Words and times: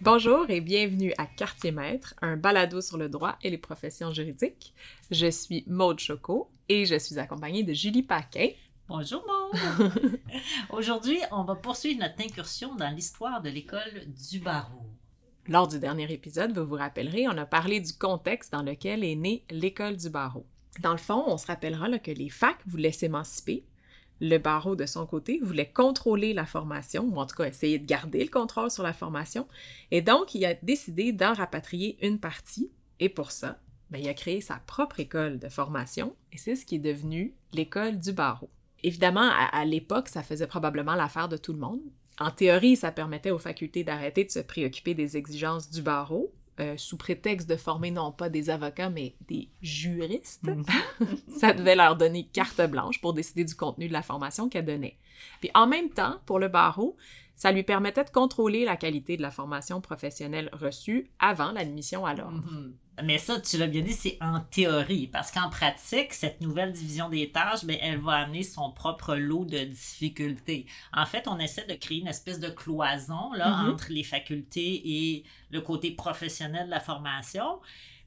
Bonjour 0.00 0.50
et 0.50 0.60
bienvenue 0.60 1.14
à 1.16 1.24
Quartier 1.24 1.70
Maître, 1.70 2.14
un 2.20 2.36
balado 2.36 2.82
sur 2.82 2.98
le 2.98 3.08
droit 3.08 3.38
et 3.42 3.48
les 3.48 3.56
professions 3.56 4.12
juridiques. 4.12 4.74
Je 5.10 5.30
suis 5.30 5.64
Maude 5.66 6.00
Choco 6.00 6.50
et 6.68 6.84
je 6.84 6.98
suis 6.98 7.18
accompagnée 7.18 7.62
de 7.62 7.72
Julie 7.72 8.02
Paquin. 8.02 8.48
Bonjour 8.86 9.24
Maude! 9.26 10.20
Aujourd'hui, 10.70 11.18
on 11.32 11.44
va 11.44 11.54
poursuivre 11.54 12.00
notre 12.00 12.20
incursion 12.20 12.74
dans 12.74 12.94
l'histoire 12.94 13.40
de 13.40 13.48
l'école 13.48 14.04
du 14.30 14.40
barreau. 14.40 14.97
Lors 15.48 15.66
du 15.66 15.78
dernier 15.78 16.12
épisode, 16.12 16.52
vous 16.52 16.66
vous 16.66 16.74
rappellerez, 16.74 17.26
on 17.26 17.38
a 17.38 17.46
parlé 17.46 17.80
du 17.80 17.94
contexte 17.94 18.52
dans 18.52 18.60
lequel 18.60 19.02
est 19.02 19.14
née 19.14 19.46
l'école 19.50 19.96
du 19.96 20.10
barreau. 20.10 20.44
Dans 20.80 20.92
le 20.92 20.98
fond, 20.98 21.24
on 21.26 21.38
se 21.38 21.46
rappellera 21.46 21.98
que 21.98 22.10
les 22.10 22.28
facs 22.28 22.60
voulaient 22.66 22.92
s'émanciper, 22.92 23.64
le 24.20 24.36
barreau, 24.36 24.76
de 24.76 24.84
son 24.84 25.06
côté, 25.06 25.40
voulait 25.42 25.70
contrôler 25.70 26.34
la 26.34 26.44
formation, 26.44 27.04
ou 27.04 27.16
en 27.16 27.24
tout 27.24 27.34
cas 27.34 27.46
essayer 27.46 27.78
de 27.78 27.86
garder 27.86 28.22
le 28.22 28.28
contrôle 28.28 28.70
sur 28.70 28.82
la 28.82 28.92
formation, 28.92 29.48
et 29.90 30.02
donc 30.02 30.34
il 30.34 30.44
a 30.44 30.52
décidé 30.52 31.12
d'en 31.12 31.32
rapatrier 31.32 31.96
une 32.06 32.20
partie, 32.20 32.70
et 33.00 33.08
pour 33.08 33.30
ça, 33.30 33.58
ben, 33.88 34.02
il 34.02 34.08
a 34.08 34.14
créé 34.14 34.42
sa 34.42 34.56
propre 34.66 35.00
école 35.00 35.38
de 35.38 35.48
formation, 35.48 36.14
et 36.30 36.36
c'est 36.36 36.56
ce 36.56 36.66
qui 36.66 36.74
est 36.74 36.78
devenu 36.78 37.32
l'école 37.54 37.98
du 37.98 38.12
barreau. 38.12 38.50
Évidemment, 38.82 39.30
à 39.30 39.64
l'époque, 39.64 40.08
ça 40.08 40.22
faisait 40.22 40.46
probablement 40.46 40.94
l'affaire 40.94 41.28
de 41.28 41.38
tout 41.38 41.54
le 41.54 41.58
monde. 41.58 41.80
En 42.20 42.30
théorie, 42.30 42.76
ça 42.76 42.90
permettait 42.90 43.30
aux 43.30 43.38
facultés 43.38 43.84
d'arrêter 43.84 44.24
de 44.24 44.30
se 44.30 44.40
préoccuper 44.40 44.94
des 44.94 45.16
exigences 45.16 45.70
du 45.70 45.82
barreau, 45.82 46.32
euh, 46.60 46.76
sous 46.76 46.96
prétexte 46.96 47.48
de 47.48 47.54
former 47.54 47.92
non 47.92 48.10
pas 48.10 48.28
des 48.28 48.50
avocats, 48.50 48.90
mais 48.90 49.14
des 49.28 49.48
juristes, 49.62 50.42
mhm. 50.44 50.64
ça 51.28 51.52
devait 51.52 51.76
leur 51.76 51.96
donner 51.96 52.24
carte 52.32 52.60
blanche 52.62 53.00
pour 53.00 53.14
décider 53.14 53.44
du 53.44 53.54
contenu 53.54 53.86
de 53.86 53.92
la 53.92 54.02
formation 54.02 54.48
qu'elles 54.48 54.64
donnaient. 54.64 54.98
Puis 55.40 55.50
en 55.54 55.68
même 55.68 55.90
temps, 55.90 56.16
pour 56.26 56.40
le 56.40 56.48
barreau, 56.48 56.96
ça 57.36 57.52
lui 57.52 57.62
permettait 57.62 58.02
de 58.02 58.10
contrôler 58.10 58.64
la 58.64 58.76
qualité 58.76 59.16
de 59.16 59.22
la 59.22 59.30
formation 59.30 59.80
professionnelle 59.80 60.50
reçue 60.52 61.08
avant 61.20 61.52
l'admission 61.52 62.04
à 62.04 62.14
l'ordre. 62.14 62.42
Mhm. 62.50 62.74
Mais 63.04 63.18
ça, 63.18 63.40
tu 63.40 63.58
l'as 63.58 63.66
bien 63.66 63.82
dit, 63.82 63.92
c'est 63.92 64.18
en 64.20 64.40
théorie, 64.40 65.06
parce 65.06 65.30
qu'en 65.30 65.50
pratique, 65.50 66.12
cette 66.12 66.40
nouvelle 66.40 66.72
division 66.72 67.08
des 67.08 67.30
tâches, 67.30 67.64
bien, 67.64 67.78
elle 67.80 67.98
va 67.98 68.14
amener 68.14 68.42
son 68.42 68.70
propre 68.70 69.14
lot 69.14 69.44
de 69.44 69.58
difficultés. 69.58 70.66
En 70.92 71.06
fait, 71.06 71.28
on 71.28 71.38
essaie 71.38 71.66
de 71.66 71.74
créer 71.74 72.00
une 72.00 72.08
espèce 72.08 72.40
de 72.40 72.48
cloison 72.48 73.32
là, 73.34 73.62
mhm. 73.62 73.72
entre 73.72 73.86
les 73.90 74.04
facultés 74.04 74.82
et 74.84 75.24
le 75.50 75.60
côté 75.60 75.90
professionnel 75.92 76.66
de 76.66 76.70
la 76.70 76.80
formation 76.80 77.60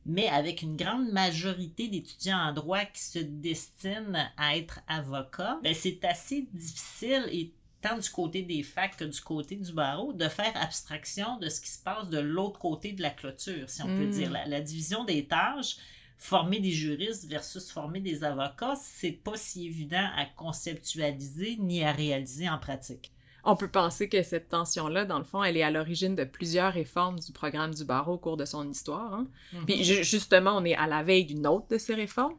mais 0.06 0.28
avec 0.28 0.62
une 0.62 0.76
grande 0.76 1.12
majorité 1.12 1.88
d'étudiants 1.88 2.40
en 2.40 2.54
droit 2.54 2.86
qui 2.86 3.02
se 3.02 3.20
destinent 3.20 4.18
à 4.38 4.58
être 4.58 4.80
avocats, 4.88 5.60
ben, 5.64 5.76
c'est 5.76 6.04
assez 6.06 6.48
difficile 6.54 7.28
et 7.32 7.54
tant 7.82 7.98
du 7.98 8.10
côté 8.10 8.44
des 8.44 8.64
facs 8.64 8.98
que 8.98 9.04
du 9.04 9.22
côté 9.22 9.56
du 9.56 9.74
barreau, 9.74 10.14
de 10.14 10.28
faire 10.28 10.54
abstraction 10.56 11.38
de 11.38 11.50
ce 11.50 11.60
qui 11.60 11.70
se 11.70 11.82
passe 11.82 12.10
de 12.10 12.20
l'autre 12.20 12.60
côté 12.60 12.94
de 12.94 13.02
la 13.02 13.10
clôture, 13.10 13.70
si 13.70 13.82
on 13.82 13.88
peut 13.88 14.06
hmm. 14.06 14.12
dire. 14.12 14.32
La, 14.48 14.62
division 14.62 15.04
des 15.04 15.26
tâches, 15.26 15.78
former 16.18 16.60
des 16.60 16.72
juristes 16.72 17.28
versus 17.28 17.72
former 17.72 18.00
des 18.00 18.24
avocats, 18.24 18.76
c'est 18.76 19.12
pas 19.12 19.36
si 19.36 19.66
évident 19.66 20.10
à 20.16 20.26
conceptualiser 20.26 21.58
ni 21.60 21.84
à 21.84 21.92
réaliser 21.92 22.48
en 22.48 22.60
pratique. 22.60 23.12
On 23.44 23.56
peut 23.56 23.68
penser 23.68 24.08
que 24.08 24.22
cette 24.22 24.50
tension-là, 24.50 25.06
dans 25.06 25.18
le 25.18 25.24
fond, 25.24 25.44
elle 25.44 25.58
est 25.58 25.64
à 25.64 25.72
l'origine 25.72 26.16
de 26.16 26.24
plusieurs 26.24 26.74
réformes 26.74 27.20
du 27.20 27.32
programme 27.32 27.74
du 27.74 27.84
barreau 27.84 28.14
au 28.14 28.18
cours 28.20 28.38
de 28.38 28.46
son 28.46 28.70
histoire. 28.70 29.16
Hein. 29.16 29.28
Mm-hmm. 29.54 29.66
Puis 29.66 29.84
justement, 30.04 30.58
on 30.58 30.64
est 30.64 30.76
à 30.76 30.86
la 30.86 31.02
veille 31.02 31.26
d'une 31.26 31.48
autre 31.48 31.68
de 31.70 31.80
ces 31.80 31.96
réformes. 31.96 32.38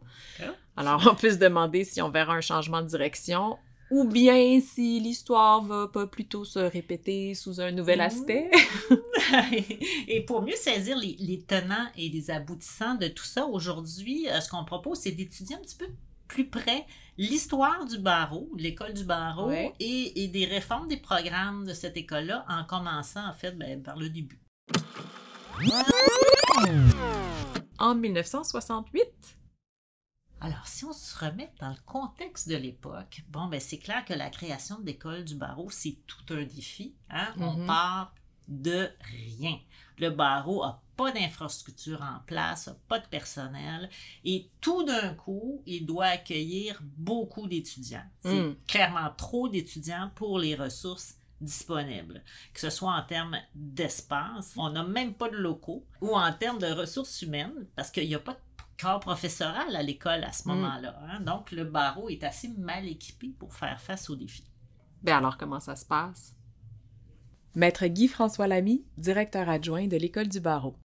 Alors, 0.76 1.04
on 1.10 1.16
peut 1.16 1.30
se 1.30 1.38
demander 1.38 1.82
si 1.82 2.00
on 2.00 2.10
verra 2.10 2.34
un 2.34 2.40
changement 2.40 2.82
de 2.82 2.86
direction 2.86 3.58
ou 3.92 4.04
bien 4.04 4.58
si 4.60 5.00
l'histoire 5.00 5.62
va 5.62 5.86
pas 5.86 6.06
plutôt 6.06 6.46
se 6.46 6.58
répéter 6.58 7.34
sous 7.34 7.60
un 7.60 7.70
nouvel 7.72 8.00
aspect. 8.00 8.50
et 10.08 10.24
pour 10.24 10.40
mieux 10.40 10.56
saisir 10.56 10.96
les, 10.96 11.42
tenants 11.46 11.88
et 11.98 12.08
les 12.08 12.30
aboutissants 12.30 12.94
de 12.94 13.08
tout 13.08 13.24
ça, 13.24 13.44
aujourd'hui, 13.44 14.28
euh, 14.30 14.40
ce 14.40 14.48
qu'on 14.48 14.64
propose, 14.64 14.98
c'est 14.98 15.10
d'étudier 15.10 15.56
un 15.56 15.60
petit 15.60 15.76
peu 15.76 15.88
plus 16.26 16.48
près 16.48 16.86
l'histoire 17.18 17.84
du 17.84 17.98
barreau, 17.98 18.48
l'école 18.56 18.94
du 18.94 19.04
barreau, 19.04 19.50
et, 19.78 20.28
des 20.28 20.46
réformes 20.46 20.88
des 20.88 20.96
programmes 20.96 21.66
de 21.66 21.74
cette 21.74 21.98
école-là, 21.98 22.46
en 22.48 22.64
commençant 22.64 23.28
en 23.28 23.34
fait 23.34 23.52
ben, 23.52 23.82
par 23.82 23.98
le 23.98 24.08
début. 24.08 24.40
En 27.78 27.94
1968, 27.94 29.04
alors, 30.44 30.66
si 30.66 30.84
on 30.84 30.92
se 30.92 31.16
remet 31.24 31.52
dans 31.60 31.70
le 31.70 31.76
contexte 31.86 32.48
de 32.48 32.56
l'époque, 32.56 33.22
bon, 33.28 33.46
ben 33.46 33.60
c'est 33.60 33.78
clair 33.78 34.04
que 34.04 34.12
la 34.12 34.28
création 34.28 34.80
de 34.80 34.86
l'école 34.86 35.24
du 35.24 35.36
barreau, 35.36 35.70
c'est 35.70 35.98
tout 36.08 36.34
un 36.34 36.42
défi. 36.42 36.96
Hein? 37.10 37.32
On 37.38 37.58
mm-hmm. 37.58 37.66
part 37.66 38.12
de 38.48 38.90
rien. 39.02 39.56
Le 39.98 40.10
barreau 40.10 40.64
n'a 40.64 40.80
pas 40.96 41.12
d'infrastructure 41.12 42.02
en 42.02 42.24
place, 42.26 42.70
pas 42.88 42.98
de 42.98 43.06
personnel, 43.06 43.88
et 44.24 44.50
tout 44.60 44.82
d'un 44.82 45.14
coup, 45.14 45.62
il 45.64 45.86
doit 45.86 46.06
accueillir 46.06 46.80
beaucoup 46.82 47.46
d'étudiants. 47.46 48.02
C'est 48.24 48.42
mm. 48.42 48.56
clairement 48.66 49.10
trop 49.16 49.48
d'étudiants 49.48 50.10
pour 50.16 50.40
les 50.40 50.56
ressources 50.56 51.18
disponibles, 51.40 52.22
que 52.52 52.60
ce 52.60 52.70
soit 52.70 52.92
en 52.92 53.02
termes 53.02 53.36
d'espace, 53.54 54.54
on 54.56 54.70
n'a 54.70 54.84
même 54.84 55.14
pas 55.14 55.28
de 55.28 55.36
locaux, 55.36 55.86
ou 56.00 56.16
en 56.16 56.32
termes 56.32 56.58
de 56.58 56.66
ressources 56.66 57.22
humaines, 57.22 57.66
parce 57.76 57.90
qu'il 57.92 58.08
n'y 58.08 58.14
a 58.14 58.20
pas 58.20 58.34
de 58.34 58.40
corps 58.82 59.00
professoral 59.00 59.74
à 59.76 59.82
l'école 59.82 60.24
à 60.24 60.32
ce 60.32 60.48
mm. 60.48 60.52
moment-là. 60.52 61.00
Hein. 61.08 61.20
Donc, 61.20 61.52
le 61.52 61.64
barreau 61.64 62.08
est 62.08 62.24
assez 62.24 62.48
mal 62.48 62.86
équipé 62.86 63.34
pour 63.38 63.54
faire 63.54 63.80
face 63.80 64.10
aux 64.10 64.16
défis. 64.16 64.50
Ben 65.02 65.16
alors, 65.16 65.38
comment 65.38 65.60
ça 65.60 65.76
se 65.76 65.86
passe? 65.86 66.34
Maître 67.54 67.86
Guy-François 67.86 68.46
Lamy, 68.46 68.84
directeur 68.96 69.48
adjoint 69.48 69.86
de 69.86 69.96
l'École 69.96 70.28
du 70.28 70.40
barreau. 70.40 70.76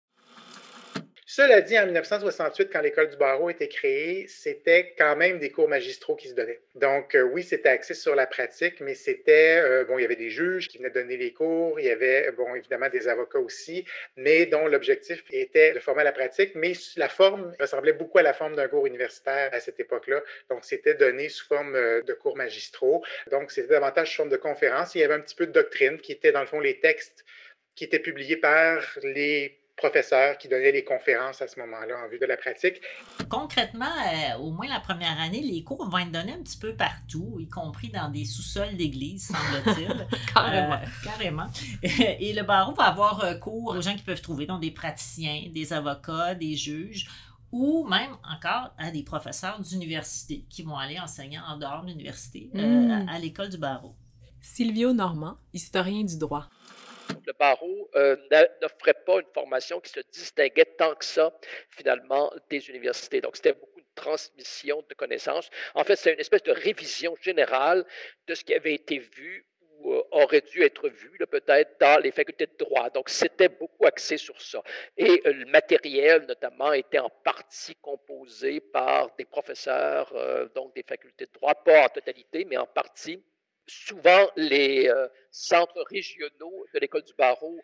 Cela 1.29 1.59
dit, 1.59 1.77
en 1.77 1.83
1968, 1.83 2.69
quand 2.71 2.79
l'école 2.79 3.09
du 3.09 3.17
barreau 3.17 3.49
a 3.49 3.51
été 3.51 3.67
créée, 3.67 4.27
c'était 4.29 4.95
quand 4.97 5.17
même 5.17 5.39
des 5.39 5.51
cours 5.51 5.67
magistraux 5.67 6.15
qui 6.15 6.29
se 6.29 6.33
donnaient. 6.33 6.61
Donc, 6.75 7.15
euh, 7.15 7.23
oui, 7.23 7.43
c'était 7.43 7.67
axé 7.67 7.93
sur 7.95 8.15
la 8.15 8.25
pratique, 8.25 8.79
mais 8.79 8.95
c'était, 8.95 9.57
euh, 9.57 9.83
bon, 9.83 9.97
il 9.99 10.03
y 10.03 10.05
avait 10.05 10.15
des 10.15 10.29
juges 10.29 10.69
qui 10.69 10.77
venaient 10.77 10.89
donner 10.89 11.17
les 11.17 11.33
cours, 11.33 11.81
il 11.81 11.85
y 11.85 11.89
avait, 11.89 12.31
bon, 12.31 12.55
évidemment, 12.55 12.87
des 12.87 13.09
avocats 13.09 13.39
aussi, 13.39 13.83
mais 14.15 14.45
dont 14.45 14.67
l'objectif 14.67 15.21
était 15.29 15.73
de 15.73 15.79
former 15.81 16.05
la 16.05 16.13
pratique, 16.13 16.55
mais 16.55 16.71
la 16.95 17.09
forme 17.09 17.53
ressemblait 17.59 17.91
beaucoup 17.91 18.19
à 18.19 18.23
la 18.23 18.33
forme 18.33 18.55
d'un 18.55 18.69
cours 18.69 18.87
universitaire 18.87 19.49
à 19.51 19.59
cette 19.59 19.81
époque-là. 19.81 20.23
Donc, 20.49 20.63
c'était 20.63 20.95
donné 20.95 21.27
sous 21.27 21.45
forme 21.45 21.75
euh, 21.75 22.01
de 22.03 22.13
cours 22.13 22.37
magistraux. 22.37 23.03
Donc, 23.31 23.51
c'était 23.51 23.73
davantage 23.73 24.11
sous 24.11 24.15
forme 24.15 24.29
de 24.29 24.37
conférences. 24.37 24.95
Il 24.95 24.99
y 24.99 25.03
avait 25.03 25.15
un 25.15 25.19
petit 25.19 25.35
peu 25.35 25.45
de 25.45 25.51
doctrine 25.51 25.97
qui 25.97 26.13
était, 26.13 26.31
dans 26.31 26.39
le 26.39 26.47
fond, 26.47 26.61
les 26.61 26.79
textes 26.79 27.25
qui 27.75 27.83
étaient 27.83 27.99
publiés 27.99 28.37
par 28.37 28.81
les 29.03 29.59
professeurs 29.77 30.37
qui 30.37 30.47
donnaient 30.49 30.71
les 30.71 30.83
conférences 30.83 31.41
à 31.41 31.47
ce 31.47 31.59
moment-là 31.59 31.95
en 32.03 32.09
vue 32.09 32.19
de 32.19 32.25
la 32.25 32.35
pratique. 32.35 32.81
Concrètement, 33.29 33.85
euh, 33.85 34.37
au 34.39 34.51
moins 34.51 34.67
la 34.67 34.79
première 34.79 35.19
année, 35.21 35.41
les 35.41 35.63
cours 35.63 35.87
vont 35.87 35.99
être 35.99 36.11
donnés 36.11 36.33
un 36.33 36.41
petit 36.41 36.57
peu 36.57 36.75
partout, 36.75 37.37
y 37.39 37.47
compris 37.47 37.89
dans 37.89 38.09
des 38.09 38.25
sous-sols 38.25 38.75
d'église, 38.75 39.27
semble-t-il. 39.27 40.07
carrément. 40.33 40.67
Euh, 40.67 40.85
carrément. 41.03 41.47
Et 41.83 42.33
le 42.33 42.41
barreau 42.41 42.73
va 42.73 42.85
avoir 42.85 43.23
euh, 43.23 43.35
cours 43.35 43.75
aux 43.75 43.81
gens 43.81 43.95
qui 43.95 44.01
peuvent 44.01 44.21
trouver, 44.21 44.47
donc 44.47 44.59
des 44.59 44.71
praticiens, 44.71 45.43
des 45.53 45.71
avocats, 45.71 46.33
des 46.33 46.55
juges 46.55 47.07
ou 47.51 47.87
même 47.87 48.11
encore 48.23 48.73
à 48.77 48.91
des 48.91 49.03
professeurs 49.03 49.59
d'université 49.59 50.45
qui 50.49 50.63
vont 50.63 50.75
aller 50.75 50.99
enseigner 50.99 51.39
en 51.39 51.57
dehors 51.57 51.83
de 51.83 51.89
l'université 51.89 52.49
hmm. 52.53 53.07
à 53.07 53.19
l'école 53.19 53.49
du 53.49 53.57
barreau. 53.57 53.95
Silvio 54.41 54.93
Normand, 54.93 55.37
historien 55.53 56.03
du 56.03 56.17
droit 56.17 56.49
le 57.25 57.33
barreau 57.33 57.89
euh, 57.95 58.15
n'offrait 58.61 58.93
pas 59.05 59.19
une 59.19 59.33
formation 59.33 59.79
qui 59.79 59.91
se 59.91 59.99
distinguait 60.11 60.65
tant 60.65 60.95
que 60.95 61.05
ça, 61.05 61.33
finalement, 61.69 62.31
des 62.49 62.69
universités. 62.69 63.21
Donc, 63.21 63.35
c'était 63.35 63.53
beaucoup 63.53 63.81
de 63.81 63.85
transmission 63.95 64.83
de 64.87 64.93
connaissances. 64.93 65.49
En 65.75 65.83
fait, 65.83 65.95
c'est 65.95 66.13
une 66.13 66.19
espèce 66.19 66.43
de 66.43 66.51
révision 66.51 67.15
générale 67.21 67.85
de 68.27 68.35
ce 68.35 68.43
qui 68.43 68.53
avait 68.53 68.73
été 68.73 68.99
vu 68.99 69.45
ou 69.79 69.93
euh, 69.93 70.03
aurait 70.11 70.41
dû 70.41 70.63
être 70.63 70.89
vu, 70.89 71.17
peut-être, 71.29 71.79
dans 71.79 72.01
les 72.01 72.11
facultés 72.11 72.47
de 72.47 72.57
droit. 72.57 72.89
Donc, 72.89 73.09
c'était 73.09 73.49
beaucoup 73.49 73.85
axé 73.85 74.17
sur 74.17 74.41
ça. 74.41 74.63
Et 74.97 75.21
euh, 75.25 75.33
le 75.33 75.45
matériel, 75.45 76.25
notamment, 76.27 76.73
était 76.73 76.99
en 76.99 77.09
partie 77.09 77.75
composé 77.75 78.59
par 78.59 79.15
des 79.17 79.25
professeurs, 79.25 80.13
donc 80.55 80.73
des 80.73 80.83
facultés 80.83 81.25
de 81.25 81.31
droit, 81.33 81.53
pas 81.53 81.85
en 81.85 81.89
totalité, 81.89 82.45
mais 82.45 82.57
en 82.57 82.65
partie 82.65 83.21
souvent 83.67 84.29
les 84.35 84.89
euh, 84.89 85.07
centres 85.31 85.83
régionaux 85.89 86.65
de 86.73 86.79
l'école 86.79 87.03
du 87.03 87.13
barreau 87.13 87.59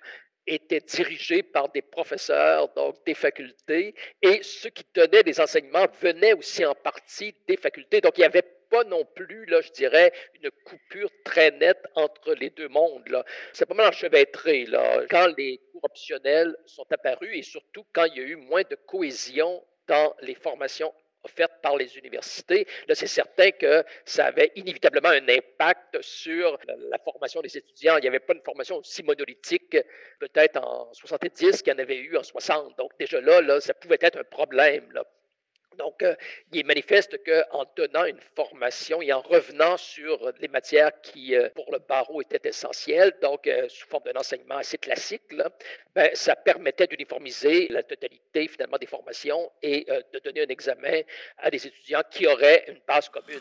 étaient 0.46 0.82
dirigés 0.82 1.44
par 1.44 1.70
des 1.72 1.82
professeurs, 1.82 2.68
donc 2.74 2.98
des 3.06 3.14
facultés, 3.14 3.96
et 4.22 4.44
ceux 4.44 4.70
qui 4.70 4.86
donnaient 4.94 5.24
des 5.24 5.40
enseignements 5.40 5.88
venaient 6.02 6.34
aussi 6.34 6.66
en 6.66 6.76
partie 6.76 7.34
des 7.48 7.58
facultés. 7.58 8.02
Donc, 8.02 8.18
il 8.18 8.22
y 8.22 8.26
avait 8.26 8.44
pas 8.70 8.84
non 8.86 9.06
plus, 9.06 9.46
là, 9.46 9.62
je 9.62 9.72
dirais, 9.72 10.12
une 10.42 10.50
coupure 10.66 11.10
très 11.24 11.52
nette 11.52 11.84
entre 11.96 12.34
les 12.34 12.50
deux 12.50 12.68
mondes. 12.68 13.24
C'est 13.54 13.68
pas 13.68 13.76
mal 13.76 13.90
enchevêtré. 13.90 14.66
Là. 14.66 15.06
Quand 15.10 15.28
les 15.38 15.62
cours 15.72 15.84
optionnels 15.84 16.58
sont 16.66 16.86
apparus 16.92 17.38
et 17.38 17.44
surtout 17.44 17.86
quand 17.94 18.06
il 18.06 18.18
y 18.18 18.20
a 18.20 18.28
eu 18.28 18.36
moins 18.36 18.64
de 18.64 18.76
cohésion 18.88 19.64
dans 19.88 20.16
les 20.22 20.36
formations 20.36 20.92
offertes 21.24 21.62
par 21.62 21.78
les 21.78 21.98
universités. 21.98 22.68
Là, 22.88 22.96
c'est 22.96 23.08
certain 23.08 23.52
que 23.52 23.84
ça 24.06 24.26
avait 24.26 24.52
inévitablement 24.56 25.10
un 25.10 25.28
impact 25.30 26.02
sur 26.02 26.58
la 26.68 26.98
formation 27.00 27.42
des 27.42 27.58
étudiants. 27.58 27.98
Il 27.98 28.02
n'y 28.02 28.08
avait 28.08 28.20
pas 28.20 28.34
une 28.34 28.42
formation 28.42 28.78
aussi 28.78 29.04
monolithique 29.04 29.78
peut-être 30.20 30.58
en 30.58 30.94
70 30.94 31.62
qu'il 31.62 31.74
y 31.74 31.76
en 31.76 31.80
avait 31.80 31.98
eu 31.98 32.18
en 32.18 32.24
60. 32.24 32.78
Donc 32.78 32.92
déjà 33.00 33.22
là, 33.22 33.60
ça 33.60 33.74
pouvait 33.74 33.98
être 34.02 34.20
un 34.20 34.24
problème. 34.24 34.92
Donc, 35.78 36.02
euh, 36.04 36.16
il 36.52 36.60
est 36.60 36.64
manifeste 36.64 37.20
qu'en 37.26 37.66
donnant 37.76 38.06
une 38.06 38.20
formation 38.36 39.02
et 39.02 39.12
en 39.14 39.22
revenant 39.22 39.78
sur 39.78 40.32
les 40.40 40.48
matières 40.48 40.92
qui, 41.02 41.36
euh, 41.36 41.50
pour 41.56 41.72
le 41.72 41.80
barreau, 41.80 42.22
étaient 42.22 42.48
essentielles, 42.48 43.14
donc 43.22 43.48
euh, 43.48 43.68
sous 43.70 43.88
forme 43.88 44.04
d'un 44.06 44.20
enseignement 44.20 44.58
assez 44.58 44.78
classique, 44.78 45.22
ben, 45.96 46.10
ça 46.14 46.36
permettait 46.36 46.88
d'uniformiser 46.88 47.68
la 47.70 47.84
totalité 47.84 48.48
finalement 48.48 48.78
des 48.78 48.88
formations 48.88 49.52
et 49.62 49.86
de 50.14 50.20
donner 50.20 50.42
un 50.42 50.48
examen 50.48 51.02
à 51.38 51.50
des 51.50 51.68
étudiants 51.68 52.02
qui 52.10 52.28
auraient 52.28 52.66
une 52.68 52.80
base 52.88 53.10
commune. 53.10 53.40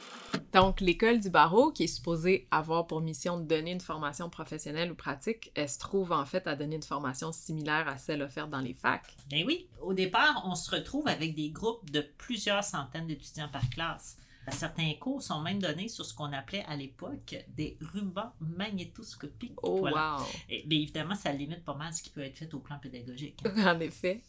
Donc, 0.52 0.80
l'école 0.82 1.18
du 1.18 1.30
barreau, 1.30 1.72
qui 1.72 1.84
est 1.84 1.86
supposée 1.86 2.46
avoir 2.50 2.86
pour 2.86 3.00
mission 3.00 3.38
de 3.38 3.44
donner 3.44 3.70
une 3.70 3.80
formation 3.80 4.28
professionnelle 4.28 4.92
ou 4.92 4.94
pratique, 4.94 5.50
elle 5.54 5.68
se 5.68 5.78
trouve 5.78 6.12
en 6.12 6.26
fait 6.26 6.46
à 6.46 6.54
donner 6.54 6.76
une 6.76 6.82
formation 6.82 7.32
similaire 7.32 7.88
à 7.88 7.96
celle 7.96 8.20
offerte 8.22 8.50
dans 8.50 8.60
les 8.60 8.74
facs. 8.74 9.16
Ben 9.30 9.44
oui, 9.46 9.68
au 9.80 9.94
départ, 9.94 10.44
on 10.46 10.54
se 10.54 10.70
retrouve 10.70 11.08
avec 11.08 11.34
des 11.34 11.50
groupes 11.50 11.90
de 11.90 12.02
plusieurs 12.22 12.62
centaines 12.62 13.08
d'étudiants 13.08 13.48
par 13.48 13.68
classe. 13.68 14.16
Certains 14.50 14.94
cours 14.94 15.22
sont 15.22 15.40
même 15.40 15.60
donnés 15.60 15.88
sur 15.88 16.04
ce 16.04 16.14
qu'on 16.14 16.32
appelait 16.32 16.64
à 16.66 16.76
l'époque 16.76 17.36
des 17.48 17.76
rubans 17.80 18.32
magnétoscopiques. 18.40 19.58
Oh, 19.62 19.88
wow! 19.88 20.24
Et, 20.48 20.64
bien 20.66 20.80
évidemment, 20.80 21.14
ça 21.14 21.32
limite 21.32 21.64
pas 21.64 21.74
mal 21.74 21.92
ce 21.92 22.02
qui 22.02 22.10
peut 22.10 22.22
être 22.22 22.38
fait 22.38 22.52
au 22.54 22.58
plan 22.58 22.78
pédagogique. 22.78 23.40
en 23.56 23.78
effet. 23.80 24.22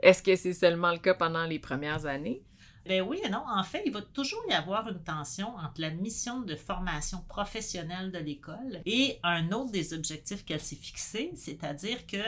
Est-ce 0.00 0.22
que 0.22 0.34
c'est 0.34 0.54
seulement 0.54 0.90
le 0.90 0.98
cas 0.98 1.14
pendant 1.14 1.44
les 1.44 1.58
premières 1.58 2.06
années? 2.06 2.42
Ben 2.86 3.02
oui 3.02 3.20
et 3.24 3.28
non. 3.28 3.42
En 3.48 3.62
fait, 3.62 3.82
il 3.86 3.92
va 3.92 4.02
toujours 4.02 4.42
y 4.48 4.52
avoir 4.52 4.88
une 4.88 5.02
tension 5.02 5.48
entre 5.56 5.80
la 5.80 5.90
mission 5.90 6.40
de 6.40 6.54
formation 6.54 7.24
professionnelle 7.28 8.12
de 8.12 8.18
l'école 8.18 8.82
et 8.84 9.18
un 9.22 9.52
autre 9.52 9.70
des 9.70 9.94
objectifs 9.94 10.44
qu'elle 10.44 10.60
s'est 10.60 10.76
fixé, 10.76 11.32
c'est-à-dire 11.34 12.06
que 12.06 12.18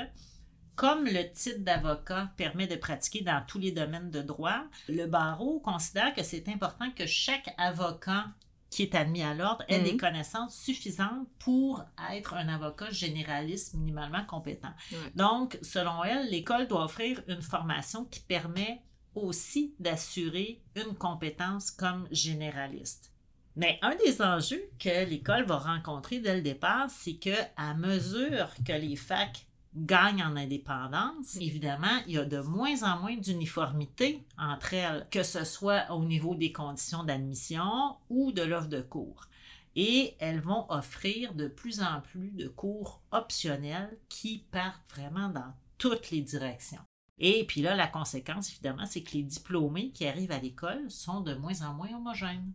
comme 0.77 1.07
le 1.07 1.31
titre 1.33 1.61
d'avocat 1.61 2.31
permet 2.37 2.67
de 2.67 2.77
pratiquer 2.77 3.23
dans 3.23 3.43
tous 3.47 3.59
les 3.59 3.73
domaines 3.73 4.11
de 4.11 4.23
droit, 4.23 4.63
le 4.89 5.07
barreau 5.07 5.59
considère 5.61 6.15
que 6.15 6.23
c'est 6.23 6.49
important 6.49 6.91
que 6.91 7.07
chaque 7.07 7.55
avocat 7.59 8.27
qui 8.71 8.83
est 8.83 8.95
admis 8.95 9.23
à 9.23 9.33
l'ordre 9.33 9.65
ait 9.69 9.81
des 9.81 9.93
mhm. 9.93 10.01
connaissances 10.01 10.57
suffisantes 10.57 11.27
pour 11.39 11.83
être 12.13 12.35
un 12.35 12.49
avocat 12.49 12.91
généraliste 12.91 13.75
minimalement 13.75 14.25
compétent. 14.27 14.73
Donc, 15.15 15.59
selon 15.63 16.05
elle, 16.05 16.29
l'école 16.29 16.67
doit 16.69 16.85
offrir 16.85 17.23
une 17.27 17.43
formation 17.43 18.05
qui 18.05 18.21
permet 18.21 18.83
aussi 19.15 19.75
d'assurer 19.79 20.61
une 20.75 20.95
compétence 20.95 21.71
comme 21.71 22.07
généraliste. 22.11 23.13
Mais 23.55 23.79
un 23.81 23.95
des 24.05 24.21
enjeux 24.21 24.63
que 24.79 25.07
l'école 25.09 25.47
va 25.47 25.57
rencontrer 25.57 26.21
dès 26.21 26.37
le 26.37 26.43
départ, 26.43 26.91
c'est 26.91 27.17
que 27.17 27.35
à 27.57 27.73
mesure 27.73 28.51
que 28.67 28.73
les 28.73 28.97
facs 28.97 29.47
gagnent 29.77 30.23
en 30.23 30.37
indépendance, 30.37 31.37
évidemment, 31.37 32.01
il 32.07 32.15
y 32.15 32.19
a 32.19 32.25
de 32.25 32.41
moins 32.41 32.83
en 32.83 32.99
moins 33.01 33.17
d'uniformité 33.17 34.25
entre 34.39 34.75
elles, 34.75 35.07
que 35.11 35.23
ce 35.23 35.45
soit 35.45 35.91
au 35.91 36.05
niveau 36.05 36.35
des 36.35 36.53
conditions 36.53 37.05
d'admission 37.05 37.97
ou 38.09 38.33
de 38.33 38.43
l'offre 38.43 38.69
de 38.69 38.81
cours. 38.81 39.27
Et 39.75 40.15
elles 40.19 40.41
vont 40.41 40.65
offrir 40.71 41.35
de 41.35 41.49
plus 41.49 41.83
en 41.83 42.01
plus 42.01 42.31
de 42.31 42.49
cours 42.49 43.03
optionnels 43.13 43.99
qui 44.09 44.45
partent 44.51 44.91
vraiment 44.91 45.29
dans 45.29 45.53
toutes 45.77 46.11
les 46.11 46.23
directions. 46.23 46.81
Et 47.19 47.45
puis 47.45 47.63
là, 47.63 47.75
la 47.75 47.87
conséquence, 47.87 48.51
évidemment, 48.51 48.87
c'est 48.87 49.03
que 49.03 49.13
les 49.13 49.23
diplômés 49.23 49.91
qui 49.91 50.07
arrivent 50.07 50.33
à 50.33 50.39
l'école 50.39 50.91
sont 50.91 51.21
de 51.21 51.35
moins 51.35 51.63
en 51.63 51.75
moins 51.75 51.95
homogènes. 51.95 52.53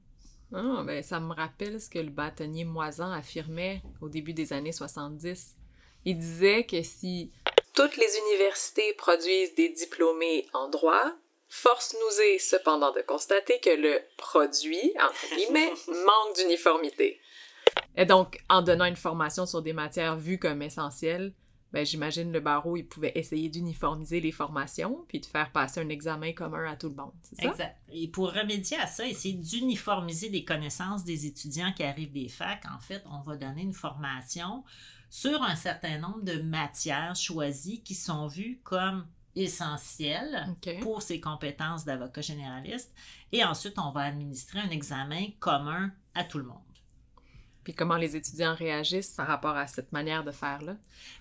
Ah, 0.54 0.84
ben, 0.86 1.02
ça 1.02 1.20
me 1.20 1.34
rappelle 1.34 1.80
ce 1.80 1.90
que 1.90 2.00
le 2.00 2.10
bâtonnier 2.10 2.66
Moisan 2.66 3.12
affirmait 3.12 3.82
au 4.02 4.10
début 4.10 4.34
des 4.34 4.52
années 4.52 4.74
70. 4.74 5.56
Il 6.06 6.18
disait 6.18 6.66
que 6.66 6.82
si 6.82 7.32
toutes 7.76 7.98
les 7.98 8.18
universités 8.28 8.94
produisent 8.94 9.56
des 9.56 9.70
diplômés 9.70 10.48
en 10.54 10.70
droit, 10.70 11.12
force 11.48 11.96
nous 12.00 12.22
est 12.22 12.40
cependant 12.40 12.92
de 12.92 13.02
constater 13.02 13.60
que 13.60 13.70
le 13.70 14.00
produit, 14.18 14.94
entre 15.00 15.36
guillemets, 15.36 15.72
manque 15.88 16.36
d'uniformité. 16.38 17.20
Et 17.96 18.06
donc, 18.06 18.40
en 18.50 18.62
donnant 18.62 18.86
une 18.86 18.96
formation 18.96 19.46
sur 19.46 19.62
des 19.62 19.74
matières 19.74 20.18
vues 20.18 20.40
comme 20.40 20.62
essentielles, 20.62 21.34
ben, 21.72 21.86
j'imagine 21.86 22.34
le 22.34 22.42
barreau, 22.42 22.76
il 22.76 22.84
pouvait 22.84 23.14
essayer 23.16 23.48
d'uniformiser 23.48 24.20
les 24.20 24.34
formations 24.34 25.06
puis 25.08 25.22
de 25.22 25.26
faire 25.26 25.52
passer 25.52 25.80
un 25.80 25.88
examen 25.88 26.34
commun 26.34 26.70
à 26.70 26.76
tout 26.76 26.90
le 26.90 26.96
monde, 26.96 27.14
c'est 27.22 27.42
ça? 27.42 27.50
Exact. 27.50 27.78
Et 27.94 28.10
pour 28.10 28.34
remédier 28.34 28.78
à 28.78 28.88
ça, 28.88 29.08
essayer 29.08 29.36
d'uniformiser 29.36 30.28
les 30.28 30.44
connaissances 30.44 31.06
des 31.06 31.26
étudiants 31.26 31.72
qui 31.74 31.84
arrivent 31.84 32.12
des 32.12 32.28
facs, 32.28 32.66
en 32.76 32.80
fait, 32.82 33.04
on 33.10 33.22
va 33.22 33.38
donner 33.38 33.62
une 33.62 33.74
formation 33.74 34.66
sur 35.12 35.44
un 35.44 35.58
certain 35.58 36.00
nombre 36.00 36.24
de 36.24 36.42
matières 36.42 37.18
choisies 37.18 37.82
qui 37.82 37.94
sont 37.94 38.28
vues 38.28 38.62
comme 38.64 39.06
essentielles 39.36 40.48
pour 40.82 41.02
ses 41.02 41.20
compétences 41.20 41.84
d'avocat 41.84 42.22
généraliste. 42.22 42.94
Et 43.34 43.44
ensuite, 43.44 43.78
on 43.78 43.92
va 43.92 44.04
administrer 44.04 44.60
un 44.60 44.70
examen 44.70 45.28
commun 45.40 45.92
à 46.16 46.24
tout 46.24 46.38
le 46.38 46.46
monde. 46.46 46.71
Puis 47.64 47.74
comment 47.74 47.98
les 47.98 48.16
étudiants 48.16 48.56
réagissent 48.56 49.12
par 49.12 49.28
rapport 49.28 49.56
à 49.56 49.68
cette 49.68 49.92
manière 49.92 50.24
de 50.24 50.32
faire-là? 50.32 50.78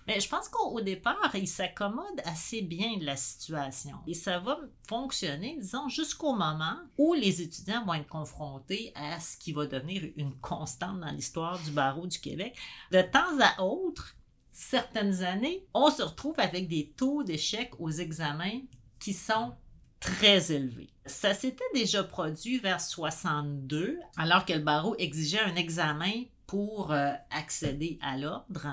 Mais 0.07 0.19
je 0.19 0.27
pense 0.27 0.49
qu'au 0.49 0.81
départ, 0.81 1.31
ils 1.35 1.47
s'accommodent 1.47 2.21
assez 2.25 2.61
bien 2.61 2.97
de 2.97 3.05
la 3.05 3.15
situation. 3.15 3.97
Et 4.07 4.13
ça 4.13 4.39
va 4.39 4.59
fonctionner, 4.87 5.57
disons, 5.59 5.87
jusqu'au 5.87 6.33
moment 6.33 6.77
où 6.97 7.13
les 7.13 7.41
étudiants 7.41 7.85
vont 7.85 7.93
être 7.93 8.07
confrontés 8.07 8.91
à 8.95 9.19
ce 9.19 9.37
qui 9.37 9.53
va 9.53 9.67
devenir 9.67 10.03
une 10.17 10.35
constante 10.39 10.99
dans 10.99 11.11
l'histoire 11.11 11.59
du 11.59 11.71
barreau 11.71 12.07
du 12.07 12.19
Québec. 12.19 12.57
De 12.91 13.01
temps 13.01 13.39
à 13.39 13.61
autre, 13.63 14.15
certaines 14.51 15.23
années, 15.23 15.65
on 15.73 15.91
se 15.91 16.01
retrouve 16.01 16.39
avec 16.39 16.67
des 16.67 16.91
taux 16.97 17.23
d'échec 17.23 17.71
aux 17.79 17.91
examens 17.91 18.61
qui 18.99 19.13
sont 19.13 19.53
très 20.01 20.51
élevés. 20.51 20.89
Ça 21.05 21.33
s'était 21.33 21.63
déjà 21.73 22.03
produit 22.03 22.59
vers 22.59 22.81
62, 22.81 23.97
alors 24.17 24.45
que 24.45 24.53
le 24.53 24.59
barreau 24.59 24.95
exigeait 24.97 25.39
un 25.39 25.55
examen 25.55 26.23
pour 26.47 26.91
euh, 26.91 27.13
accéder 27.29 27.97
à 28.01 28.17
l'ordre. 28.17 28.67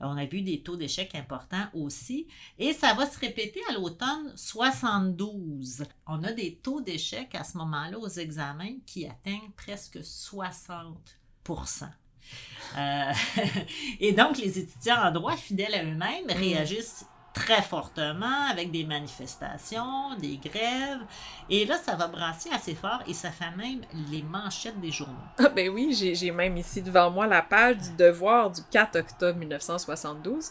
On 0.00 0.16
a 0.16 0.24
vu 0.24 0.40
des 0.40 0.62
taux 0.62 0.76
d'échec 0.76 1.14
importants 1.14 1.66
aussi. 1.74 2.26
Et 2.58 2.72
ça 2.72 2.94
va 2.94 3.04
se 3.04 3.18
répéter 3.18 3.60
à 3.68 3.74
l'automne 3.74 4.32
72. 4.34 5.84
On 6.06 6.24
a 6.24 6.32
des 6.32 6.54
taux 6.54 6.80
d'échec 6.80 7.34
à 7.34 7.44
ce 7.44 7.58
moment-là 7.58 7.98
aux 7.98 8.08
examens 8.08 8.78
qui 8.86 9.06
atteignent 9.06 9.50
presque 9.56 10.02
60 10.02 11.18
euh, 12.76 13.12
et 14.00 14.12
donc, 14.12 14.38
les 14.38 14.58
étudiants 14.58 15.02
en 15.02 15.10
droit, 15.10 15.36
fidèles 15.36 15.74
à 15.74 15.84
eux-mêmes, 15.84 16.26
réagissent 16.28 17.06
très 17.38 17.62
fortement 17.62 18.48
avec 18.50 18.70
des 18.70 18.84
manifestations, 18.84 20.14
des 20.18 20.36
grèves. 20.36 21.00
Et 21.48 21.64
là, 21.64 21.76
ça 21.76 21.94
va 21.94 22.08
brasser 22.08 22.50
assez 22.50 22.74
fort 22.74 23.02
et 23.06 23.14
ça 23.14 23.30
fait 23.30 23.54
même 23.56 23.82
les 24.10 24.22
manchettes 24.22 24.80
des 24.80 24.90
journaux. 24.90 25.14
Ah 25.38 25.48
ben 25.48 25.68
oui, 25.70 25.94
j'ai 25.94 26.30
même 26.30 26.56
ici 26.56 26.82
devant 26.82 27.10
moi 27.10 27.26
la 27.26 27.42
page 27.42 27.76
du 27.76 27.96
Devoir 27.96 28.50
du 28.50 28.60
4 28.70 28.98
octobre 28.98 29.38
1972 29.38 30.50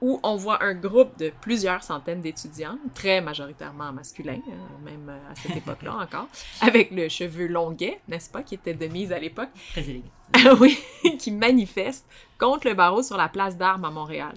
où 0.00 0.20
on 0.22 0.36
voit 0.36 0.62
un 0.62 0.74
groupe 0.74 1.18
de 1.18 1.32
plusieurs 1.40 1.82
centaines 1.82 2.20
d'étudiants, 2.20 2.78
très 2.94 3.20
majoritairement 3.20 3.92
masculins, 3.92 4.38
euh, 4.48 4.84
même 4.84 5.12
à 5.28 5.34
cette 5.34 5.56
époque-là 5.56 5.96
encore, 5.96 6.28
avec 6.60 6.92
le 6.92 7.08
cheveu 7.08 7.48
longuet, 7.48 8.00
n'est-ce 8.06 8.30
pas, 8.30 8.44
qui 8.44 8.54
était 8.54 8.74
de 8.74 8.86
mise 8.86 9.12
à 9.12 9.18
l'époque. 9.18 9.48
Très 9.72 9.82
élégant. 9.82 10.56
oui, 10.60 10.78
qui 11.18 11.32
manifeste 11.32 12.06
contre 12.38 12.68
le 12.68 12.74
barreau 12.74 13.02
sur 13.02 13.16
la 13.16 13.28
place 13.28 13.56
d'armes 13.56 13.86
à 13.86 13.90
Montréal. 13.90 14.34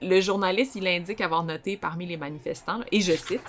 Le 0.00 0.20
journaliste, 0.20 0.76
il 0.76 0.86
indique 0.86 1.20
avoir 1.20 1.42
noté 1.42 1.76
parmi 1.76 2.06
les 2.06 2.16
manifestants, 2.16 2.80
et 2.92 3.00
je 3.00 3.12
cite, 3.12 3.42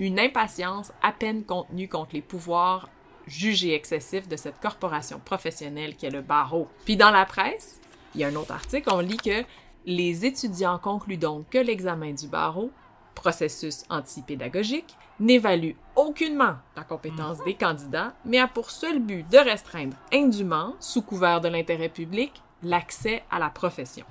une 0.00 0.18
impatience 0.18 0.92
à 1.00 1.12
peine 1.12 1.44
contenue 1.44 1.88
contre 1.88 2.14
les 2.14 2.22
pouvoirs 2.22 2.88
jugés 3.28 3.74
excessifs 3.74 4.26
de 4.26 4.36
cette 4.36 4.58
corporation 4.60 5.20
professionnelle 5.24 5.94
qu'est 5.94 6.10
le 6.10 6.22
barreau. 6.22 6.68
Puis 6.84 6.96
dans 6.96 7.10
la 7.10 7.24
presse, 7.24 7.80
il 8.14 8.20
y 8.20 8.24
a 8.24 8.28
un 8.28 8.34
autre 8.34 8.52
article, 8.52 8.90
on 8.92 8.98
lit 8.98 9.16
que 9.16 9.44
les 9.86 10.26
étudiants 10.26 10.78
concluent 10.78 11.18
donc 11.18 11.48
que 11.50 11.58
l'examen 11.58 12.12
du 12.12 12.26
barreau, 12.26 12.72
processus 13.14 13.84
antipédagogique, 13.88 14.96
n'évalue 15.20 15.72
aucunement 15.94 16.56
la 16.76 16.82
compétence 16.82 17.42
des 17.44 17.54
candidats, 17.54 18.14
mais 18.24 18.38
a 18.38 18.48
pour 18.48 18.70
seul 18.70 18.98
but 18.98 19.28
de 19.30 19.38
restreindre 19.38 19.96
indûment, 20.12 20.74
sous 20.80 21.02
couvert 21.02 21.40
de 21.40 21.48
l'intérêt 21.48 21.88
public, 21.88 22.42
l'accès 22.64 23.22
à 23.30 23.38
la 23.38 23.50
profession 23.50 24.04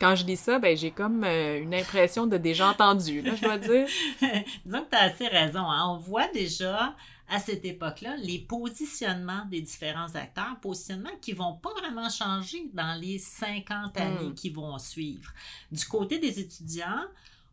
quand 0.00 0.14
je 0.16 0.24
lis 0.24 0.36
ça, 0.36 0.58
ben, 0.58 0.76
j'ai 0.76 0.90
comme 0.90 1.24
euh, 1.24 1.60
une 1.60 1.74
impression 1.74 2.26
de 2.26 2.36
déjà 2.36 2.68
entendu, 2.70 3.22
là, 3.22 3.34
je 3.34 3.42
dois 3.42 3.58
dire. 3.58 3.86
Disons 4.64 4.84
que 4.84 4.90
tu 4.90 4.96
as 4.96 5.02
assez 5.02 5.26
raison. 5.28 5.60
Hein. 5.70 5.84
On 5.88 5.96
voit 5.98 6.28
déjà 6.28 6.94
à 7.30 7.38
cette 7.40 7.64
époque-là 7.64 8.16
les 8.16 8.38
positionnements 8.38 9.44
des 9.50 9.60
différents 9.60 10.14
acteurs, 10.14 10.56
positionnements 10.62 11.16
qui 11.20 11.32
vont 11.32 11.54
pas 11.54 11.72
vraiment 11.78 12.08
changer 12.08 12.70
dans 12.72 12.98
les 12.98 13.18
50 13.18 13.96
années 13.98 14.28
Mm. 14.30 14.34
qui 14.34 14.50
vont 14.50 14.78
suivre. 14.78 15.30
Du 15.70 15.84
côté 15.84 16.18
des 16.18 16.40
étudiants, 16.40 17.04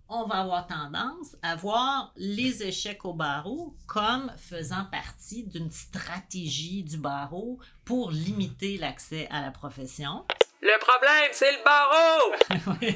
on 0.08 0.26
va 0.28 0.36
avoir 0.42 0.68
tendance 0.68 1.36
à 1.42 1.56
voir 1.56 2.14
les 2.16 2.64
échecs 2.64 3.04
au 3.06 3.14
barreau 3.14 3.76
comme 3.88 4.32
faisant 4.38 4.86
partie 4.92 5.44
d'une 5.44 5.72
stratégie 5.72 6.84
du 6.84 6.98
barreau 6.98 7.60
pour 7.84 8.12
limiter 8.12 8.78
l'accès 8.78 9.28
à 9.32 9.42
la 9.42 9.52
profession. 9.52 10.24
Le 10.66 10.80
problème, 10.80 11.30
c'est 11.32 11.52
le 11.52 11.64
barreau! 11.64 12.96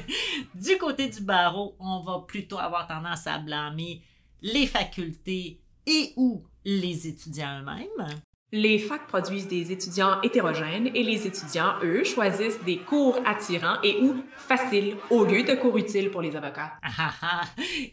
du 0.56 0.76
côté 0.76 1.08
du 1.08 1.20
barreau, 1.20 1.76
on 1.78 2.00
va 2.00 2.24
plutôt 2.26 2.58
avoir 2.58 2.88
tendance 2.88 3.28
à 3.28 3.38
blâmer 3.38 4.02
les 4.42 4.66
facultés 4.66 5.60
et 5.86 6.12
ou 6.16 6.42
les 6.64 7.06
étudiants 7.06 7.60
eux-mêmes. 7.60 8.22
Les 8.50 8.80
facs 8.80 9.06
produisent 9.06 9.46
des 9.46 9.70
étudiants 9.70 10.20
hétérogènes 10.22 10.88
et 10.88 11.04
les 11.04 11.28
étudiants, 11.28 11.74
eux, 11.84 12.02
choisissent 12.02 12.60
des 12.64 12.78
cours 12.78 13.20
attirants 13.24 13.80
et 13.84 14.00
ou 14.02 14.20
faciles 14.36 14.96
au 15.08 15.24
lieu 15.24 15.44
de 15.44 15.54
cours 15.54 15.78
utiles 15.78 16.10
pour 16.10 16.22
les 16.22 16.34
avocats. 16.34 16.72
Ah, 16.82 16.90
ah, 16.98 17.12
ah. 17.22 17.42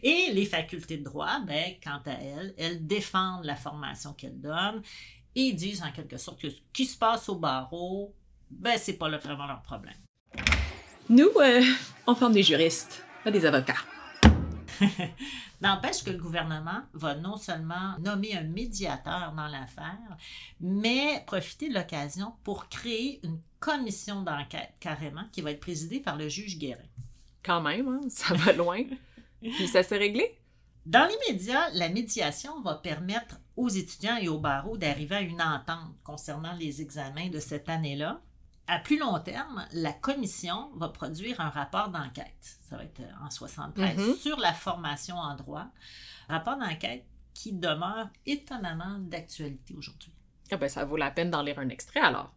Et 0.02 0.32
les 0.32 0.46
facultés 0.46 0.96
de 0.96 1.04
droit, 1.04 1.38
ben, 1.46 1.74
quant 1.80 2.02
à 2.04 2.14
elles, 2.14 2.52
elles 2.58 2.84
défendent 2.84 3.44
la 3.44 3.54
formation 3.54 4.12
qu'elles 4.12 4.40
donnent 4.40 4.82
et 5.36 5.52
disent 5.52 5.84
en 5.84 5.92
quelque 5.92 6.16
sorte 6.16 6.40
que 6.40 6.50
ce 6.50 6.60
qui 6.72 6.84
se 6.84 6.98
passe 6.98 7.28
au 7.28 7.36
barreau, 7.36 8.12
ben, 8.50 8.78
c'est 8.78 8.94
pas 8.94 9.08
vraiment 9.08 9.46
leur 9.46 9.62
problème. 9.62 9.94
Nous, 11.08 11.30
euh, 11.36 11.62
on 12.06 12.14
forme 12.14 12.32
des 12.32 12.42
juristes, 12.42 13.04
pas 13.24 13.30
des 13.30 13.46
avocats. 13.46 13.74
N'empêche 15.60 16.04
que 16.04 16.10
le 16.10 16.18
gouvernement 16.18 16.82
va 16.92 17.14
non 17.14 17.36
seulement 17.36 17.98
nommer 17.98 18.36
un 18.36 18.44
médiateur 18.44 19.32
dans 19.32 19.48
l'affaire, 19.48 20.16
mais 20.60 21.24
profiter 21.26 21.68
de 21.68 21.74
l'occasion 21.74 22.34
pour 22.44 22.68
créer 22.68 23.20
une 23.24 23.40
commission 23.58 24.22
d'enquête 24.22 24.74
carrément 24.80 25.24
qui 25.32 25.40
va 25.40 25.50
être 25.50 25.60
présidée 25.60 26.00
par 26.00 26.16
le 26.16 26.28
juge 26.28 26.58
Guérin. 26.58 26.78
Quand 27.44 27.60
même, 27.60 27.88
hein, 27.88 28.00
ça 28.08 28.34
va 28.34 28.52
loin. 28.52 28.84
Puis 29.40 29.68
ça 29.68 29.82
s'est 29.82 29.98
réglé? 29.98 30.38
Dans 30.86 31.06
les 31.06 31.32
médias, 31.32 31.68
la 31.74 31.88
médiation 31.88 32.60
va 32.62 32.76
permettre 32.76 33.40
aux 33.56 33.68
étudiants 33.68 34.16
et 34.16 34.28
aux 34.28 34.38
barreaux 34.38 34.76
d'arriver 34.76 35.16
à 35.16 35.20
une 35.20 35.42
entente 35.42 35.94
concernant 36.04 36.54
les 36.54 36.80
examens 36.80 37.28
de 37.28 37.40
cette 37.40 37.68
année-là. 37.68 38.22
À 38.70 38.78
plus 38.78 38.98
long 38.98 39.18
terme, 39.20 39.66
la 39.72 39.92
commission 39.94 40.70
va 40.76 40.88
produire 40.90 41.40
un 41.40 41.48
rapport 41.48 41.88
d'enquête, 41.88 42.58
ça 42.68 42.76
va 42.76 42.84
être 42.84 43.00
en 43.24 43.30
73, 43.30 43.96
Mhm. 43.96 44.14
sur 44.16 44.38
la 44.38 44.52
formation 44.52 45.16
en 45.16 45.34
droit. 45.36 45.66
Rapport 46.28 46.58
d'enquête 46.58 47.04
qui 47.32 47.52
demeure 47.54 48.08
étonnamment 48.26 48.98
d'actualité 48.98 49.74
aujourd'hui. 49.74 50.12
Ah 50.50 50.58
ben, 50.58 50.68
ça 50.68 50.84
vaut 50.84 50.98
la 50.98 51.10
peine 51.10 51.30
d'en 51.30 51.40
lire 51.42 51.58
un 51.58 51.68
extrait 51.70 52.00
alors. 52.00 52.34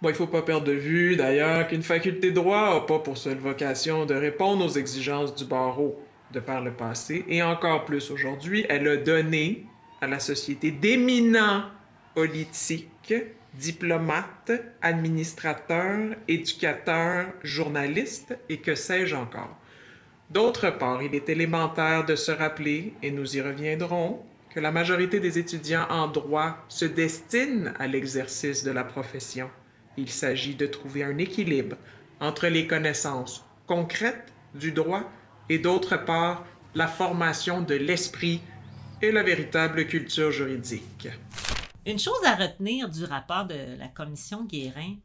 Bon, 0.00 0.08
il 0.08 0.14
faut 0.16 0.26
pas 0.26 0.42
perdre 0.42 0.66
de 0.66 0.72
vue, 0.72 1.14
d'ailleurs, 1.14 1.68
qu'une 1.68 1.84
faculté 1.84 2.30
de 2.30 2.34
droit 2.34 2.74
n'a 2.74 2.80
pas 2.80 2.98
pour 2.98 3.16
seule 3.18 3.38
vocation 3.38 4.06
de 4.06 4.14
répondre 4.14 4.64
aux 4.64 4.70
exigences 4.70 5.36
du 5.36 5.44
barreau 5.44 6.02
de 6.32 6.40
par 6.40 6.60
le 6.62 6.72
passé, 6.74 7.24
et 7.28 7.42
encore 7.44 7.84
plus 7.84 8.10
aujourd'hui, 8.10 8.66
elle 8.68 8.88
a 8.88 8.96
donné 8.96 9.66
à 10.00 10.08
la 10.08 10.18
société 10.18 10.72
d'éminents 10.72 11.62
politiques, 12.16 13.14
diplomates, 13.54 14.52
administrateurs, 14.80 16.16
éducateurs, 16.28 17.26
journalistes 17.42 18.36
et 18.48 18.58
que 18.58 18.74
sais-je 18.74 19.14
encore. 19.14 19.56
D'autre 20.30 20.70
part, 20.70 21.02
il 21.02 21.14
est 21.14 21.28
élémentaire 21.28 22.06
de 22.06 22.16
se 22.16 22.32
rappeler, 22.32 22.94
et 23.02 23.10
nous 23.10 23.36
y 23.36 23.42
reviendrons, 23.42 24.24
que 24.54 24.60
la 24.60 24.72
majorité 24.72 25.20
des 25.20 25.38
étudiants 25.38 25.86
en 25.90 26.08
droit 26.08 26.64
se 26.68 26.84
destinent 26.84 27.72
à 27.78 27.86
l'exercice 27.86 28.64
de 28.64 28.70
la 28.70 28.84
profession. 28.84 29.50
Il 29.96 30.08
s'agit 30.08 30.54
de 30.54 30.66
trouver 30.66 31.04
un 31.04 31.18
équilibre 31.18 31.76
entre 32.20 32.46
les 32.48 32.66
connaissances 32.66 33.44
concrètes 33.66 34.32
du 34.54 34.72
droit 34.72 35.10
et 35.48 35.58
d'autre 35.58 35.96
part 35.96 36.46
la 36.74 36.86
formation 36.86 37.60
de 37.60 37.74
l'esprit 37.74 38.40
et 39.02 39.12
la 39.12 39.22
véritable 39.22 39.86
culture 39.86 40.30
juridique. 40.30 41.08
Une 41.84 41.98
chose 41.98 42.24
à 42.24 42.36
retenir 42.36 42.88
du 42.88 43.04
rapport 43.04 43.44
de 43.44 43.76
la 43.76 43.88
commission 43.88 44.44
Guérin, 44.44 44.96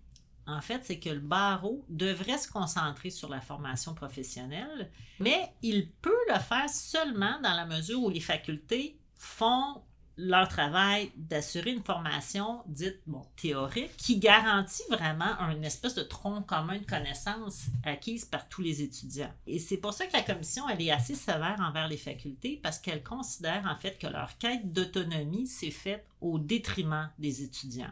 en 0.46 0.62
fait, 0.62 0.82
c'est 0.84 1.00
que 1.00 1.10
le 1.10 1.20
barreau 1.20 1.84
devrait 1.90 2.38
se 2.38 2.50
concentrer 2.50 3.10
sur 3.10 3.30
la 3.30 3.42
formation 3.42 3.94
professionnelle, 3.94 4.92
mais 5.20 5.52
il 5.62 5.90
peut 5.90 6.18
le 6.30 6.40
faire 6.40 6.70
seulement 6.70 7.40
dans 7.42 7.54
la 7.54 7.66
mesure 7.66 8.04
où 8.04 8.10
les 8.10 8.22
facultés 8.22 8.98
font 9.16 9.82
leur 10.18 10.48
travail 10.48 11.12
d'assurer 11.16 11.72
une 11.72 11.84
formation 11.84 12.64
dite 12.66 13.00
bon, 13.06 13.22
théorique 13.36 13.96
qui 13.98 14.18
garantit 14.18 14.84
vraiment 14.90 15.40
un 15.40 15.62
espèce 15.62 15.94
de 15.94 16.02
tronc 16.02 16.42
commun 16.42 16.80
de 16.80 16.86
connaissances 16.86 17.68
acquises 17.84 18.26
par 18.26 18.50
tous 18.50 18.62
les 18.62 18.82
étudiants. 18.82 19.32
Et 19.46 19.60
c'est 19.60 19.78
pour 19.78 19.94
ça 19.94 20.08
que 20.08 20.14
la 20.14 20.24
commission 20.24 20.68
elle 20.68 20.82
est 20.82 20.92
assez 20.92 21.14
sévère 21.14 21.58
envers 21.60 21.88
les 21.88 21.98
facultés 21.98 22.60
parce 22.62 22.80
qu'elle 22.80 23.04
considère 23.04 23.70
en 23.72 23.80
fait 23.80 24.00
que 24.00 24.08
leur 24.08 24.38
quête 24.40 24.74
d'autonomie 24.74 25.46
s'est 25.46 25.72
faite 25.72 26.06
au 26.20 26.40
détriment 26.40 27.12
des 27.20 27.44
étudiants. 27.44 27.92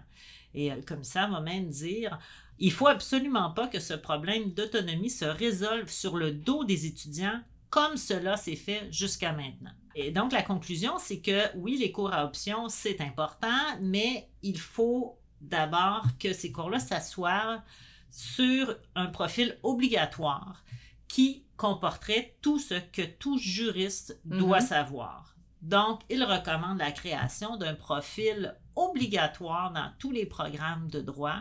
Et 0.56 0.72
euh, 0.72 0.76
le 0.78 0.82
commissaire 0.82 1.30
va 1.30 1.42
même 1.42 1.70
dire 1.70 2.18
il 2.58 2.72
faut 2.72 2.88
absolument 2.88 3.52
pas 3.52 3.68
que 3.68 3.80
ce 3.80 3.94
problème 3.94 4.52
d'autonomie 4.52 5.10
se 5.10 5.26
résolve 5.26 5.90
sur 5.90 6.16
le 6.16 6.32
dos 6.32 6.64
des 6.64 6.86
étudiants 6.86 7.42
comme 7.76 7.98
cela 7.98 8.38
s'est 8.38 8.56
fait 8.56 8.88
jusqu'à 8.90 9.34
maintenant. 9.34 9.74
Et 9.96 10.10
donc, 10.10 10.32
la 10.32 10.42
conclusion, 10.44 10.94
c'est 10.98 11.20
que 11.20 11.54
oui, 11.58 11.76
les 11.78 11.92
cours 11.92 12.14
à 12.14 12.24
option, 12.24 12.70
c'est 12.70 13.02
important, 13.02 13.50
mais 13.82 14.30
il 14.44 14.58
faut 14.58 15.20
d'abord 15.42 16.06
que 16.18 16.32
ces 16.32 16.54
cours-là 16.54 16.80
s'assoient 16.80 17.62
sur 18.10 18.78
un 18.96 19.08
profil 19.08 19.58
obligatoire 19.62 20.64
qui 21.10 21.44
comporterait 21.58 22.38
tout 22.42 22.60
ce 22.60 22.76
que 22.76 23.02
tout 23.02 23.38
juriste 23.38 24.22
doit 24.24 24.62
Mhm. 24.62 24.68
savoir. 24.68 25.36
Donc, 25.62 26.00
il 26.10 26.24
recommande 26.24 26.78
la 26.78 26.94
création 26.94 27.58
d'un 27.58 27.76
profil 27.76 28.56
obligatoire 28.78 29.74
dans 29.74 29.92
tous 30.00 30.12
les 30.14 30.26
programmes 30.26 30.88
de 30.90 31.02
droit, 31.02 31.40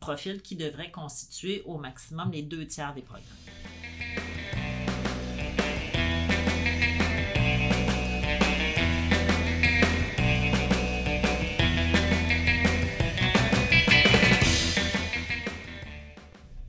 profil 0.00 0.42
qui 0.42 0.56
devrait 0.56 0.90
constituer 0.90 1.62
au 1.66 1.78
maximum 1.78 2.32
les 2.32 2.42
deux 2.42 2.66
tiers 2.66 2.94
des 2.94 3.02
programmes. 3.02 3.44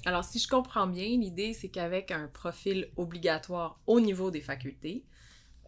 Alors, 0.10 0.24
si 0.24 0.39
je 0.39 0.48
comprends 0.48 0.88
bien, 0.88 1.06
l'idée, 1.06 1.54
c'est 1.54 1.70
qu'avec 1.70 2.10
un 2.10 2.28
profil 2.28 2.89
obligatoire 2.98 3.80
au 3.86 4.00
niveau 4.00 4.32
des 4.32 4.42
facultés, 4.42 5.04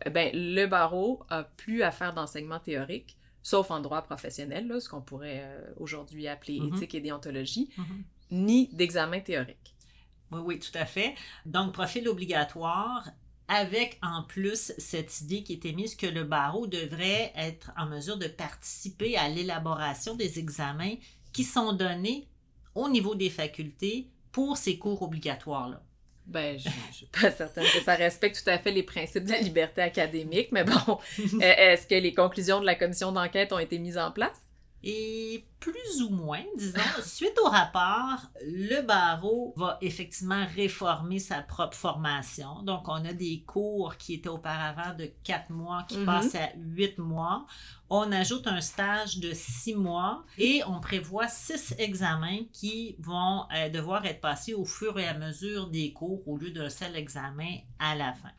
euh, 0.08 0.10
ben, 0.10 0.32
le 0.34 0.66
barreau 0.66 1.22
a 1.30 1.44
plus 1.44 1.84
à 1.84 1.92
faire 1.92 2.12
d'enseignement 2.16 2.60
théorique, 2.60 3.18
sauf 3.44 3.70
en 3.70 3.82
droit 3.82 4.02
professionnel, 4.02 4.68
là, 4.68 4.80
ce 4.80 4.90
qu'on 4.90 5.02
pourrait 5.02 5.42
euh, 5.44 5.74
aujourd'hui 5.78 6.28
appeler 6.28 6.60
Mhm. 6.60 6.74
éthique 6.76 6.96
et 6.96 7.02
déontologie, 7.02 7.70
Mhm. 7.78 8.04
ni 8.32 8.68
d'examen 8.70 9.20
théorique. 9.20 9.76
Oui, 10.32 10.40
oui, 10.44 10.60
tout 10.60 10.76
à 10.76 10.88
fait. 10.88 11.14
Donc, 11.46 11.72
profil 11.74 12.10
obligatoire 12.10 13.08
avec 13.48 14.00
en 14.02 14.24
plus 14.24 14.74
cette 14.80 15.22
idée 15.22 15.44
qui 15.44 15.54
est 15.54 15.66
émise 15.66 15.94
que 15.94 16.08
le 16.08 16.24
barreau 16.24 16.66
devrait 16.66 17.32
être 17.36 17.72
en 17.78 17.86
mesure 17.86 18.18
de 18.18 18.28
participer 18.28 19.18
à 19.18 19.30
l'élaboration 19.30 20.16
des 20.16 20.40
examens 20.40 20.96
qui 21.32 21.44
sont 21.44 21.74
donnés 21.74 22.28
au 22.74 22.90
niveau 22.90 23.14
des 23.14 23.30
facultés 23.30 24.08
pour 24.32 24.58
ces 24.58 24.78
cours 24.78 25.02
obligatoires-là. 25.02 25.82
Ben, 26.26 26.58
je 26.58 26.70
je 26.92 26.96
suis 26.96 27.06
pas 27.08 27.32
certaine 27.38 27.64
que 27.64 27.84
ça 27.84 27.96
respecte 27.96 28.44
tout 28.44 28.50
à 28.50 28.58
fait 28.58 28.72
les 28.72 28.84
principes 28.84 29.26
de 29.26 29.32
la 29.32 29.40
liberté 29.40 29.82
académique, 29.82 30.50
mais 30.52 30.64
bon, 30.64 30.74
euh, 31.20 31.40
est-ce 31.42 31.88
que 31.88 31.96
les 31.96 32.14
conclusions 32.14 32.60
de 32.60 32.66
la 32.66 32.76
commission 32.76 33.12
d'enquête 33.12 33.52
ont 33.54 33.60
été 33.60 33.80
mises 33.80 33.98
en 33.98 34.12
place? 34.12 34.40
Et 34.84 35.46
plus 35.60 36.02
ou 36.02 36.10
moins, 36.10 36.44
disons, 36.58 36.80
suite 37.04 37.38
au 37.44 37.48
rapport, 37.50 38.20
le 38.42 38.82
barreau 38.82 39.54
va 39.56 39.78
effectivement 39.82 40.46
réformer 40.56 41.20
sa 41.20 41.42
propre 41.42 41.78
formation. 41.78 42.64
Donc, 42.64 42.88
on 42.88 43.06
a 43.06 43.14
des 43.14 43.44
cours 43.46 43.96
qui 43.98 44.16
étaient 44.16 44.28
auparavant 44.30 44.96
de 44.98 45.06
quatre 45.24 45.52
mois 45.52 45.84
qui 45.88 45.98
Mhm. 45.98 46.06
passent 46.06 46.36
à 46.36 46.50
huit 46.58 46.98
mois. 46.98 47.46
On 47.92 48.12
ajoute 48.12 48.48
un 48.48 48.62
stage 48.62 49.20
de 49.20 49.34
six 49.34 49.76
mois 49.76 50.24
et 50.38 50.64
on 50.66 50.80
prévoit 50.80 51.28
six 51.28 51.76
examens 51.78 52.40
qui 52.54 52.96
vont 53.00 53.46
euh, 53.54 53.70
devoir 53.70 54.06
être 54.06 54.22
passés 54.22 54.54
au 54.54 54.66
fur 54.66 54.98
et 54.98 55.08
à 55.08 55.14
mesure 55.14 55.68
des 55.68 55.94
cours 55.94 56.28
au 56.28 56.38
lieu 56.38 56.52
d'un 56.52 56.70
seul 56.70 56.96
examen 56.96 57.58
à 57.80 57.96
la 57.96 58.14
fin. 58.14 58.32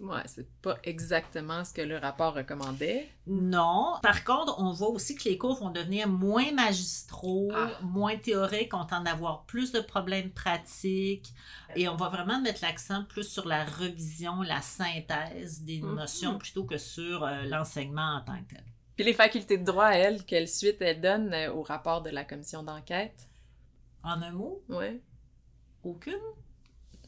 Ouais, 0.00 0.22
c'est 0.26 0.48
pas 0.62 0.76
exactement 0.84 1.64
ce 1.64 1.72
que 1.72 1.82
le 1.82 1.98
rapport 1.98 2.34
recommandait. 2.34 3.08
Non. 3.26 3.94
Par 4.02 4.22
contre, 4.24 4.54
on 4.60 4.70
voit 4.72 4.90
aussi 4.90 5.16
que 5.16 5.24
les 5.28 5.36
cours 5.36 5.56
vont 5.58 5.70
devenir 5.70 6.06
moins 6.08 6.52
magistraux, 6.52 7.50
Ah. 7.52 7.70
moins 7.82 8.16
théoriques, 8.16 8.72
on 8.74 8.84
tend 8.84 9.04
à 9.04 9.10
avoir 9.10 9.44
plus 9.44 9.72
de 9.72 9.80
problèmes 9.80 10.30
pratiques 10.30 11.32
et 11.74 11.88
on 11.88 11.96
va 11.96 12.08
vraiment 12.10 12.40
mettre 12.40 12.60
l'accent 12.62 13.04
plus 13.04 13.24
sur 13.28 13.46
la 13.48 13.64
revision, 13.64 14.42
la 14.42 14.60
synthèse 14.60 15.62
des 15.62 15.80
Mhm. 15.80 15.94
notions 15.96 16.38
plutôt 16.38 16.64
que 16.64 16.78
sur 16.78 17.24
euh, 17.24 17.42
l'enseignement 17.42 18.18
en 18.18 18.20
tant 18.20 18.38
que 18.44 18.54
tel. 18.54 18.64
Puis 18.94 19.04
les 19.04 19.14
facultés 19.14 19.58
de 19.58 19.64
droit, 19.64 19.88
elles, 19.90 20.24
quelle 20.24 20.48
suite 20.48 20.80
elles 20.80 21.00
donnent 21.00 21.32
euh, 21.34 21.52
au 21.52 21.62
rapport 21.62 22.02
de 22.02 22.10
la 22.10 22.24
commission 22.24 22.62
d'enquête? 22.62 23.28
En 24.04 24.22
un 24.22 24.30
mot, 24.32 24.62
Ouais. 24.68 25.00
aucune? 25.82 26.14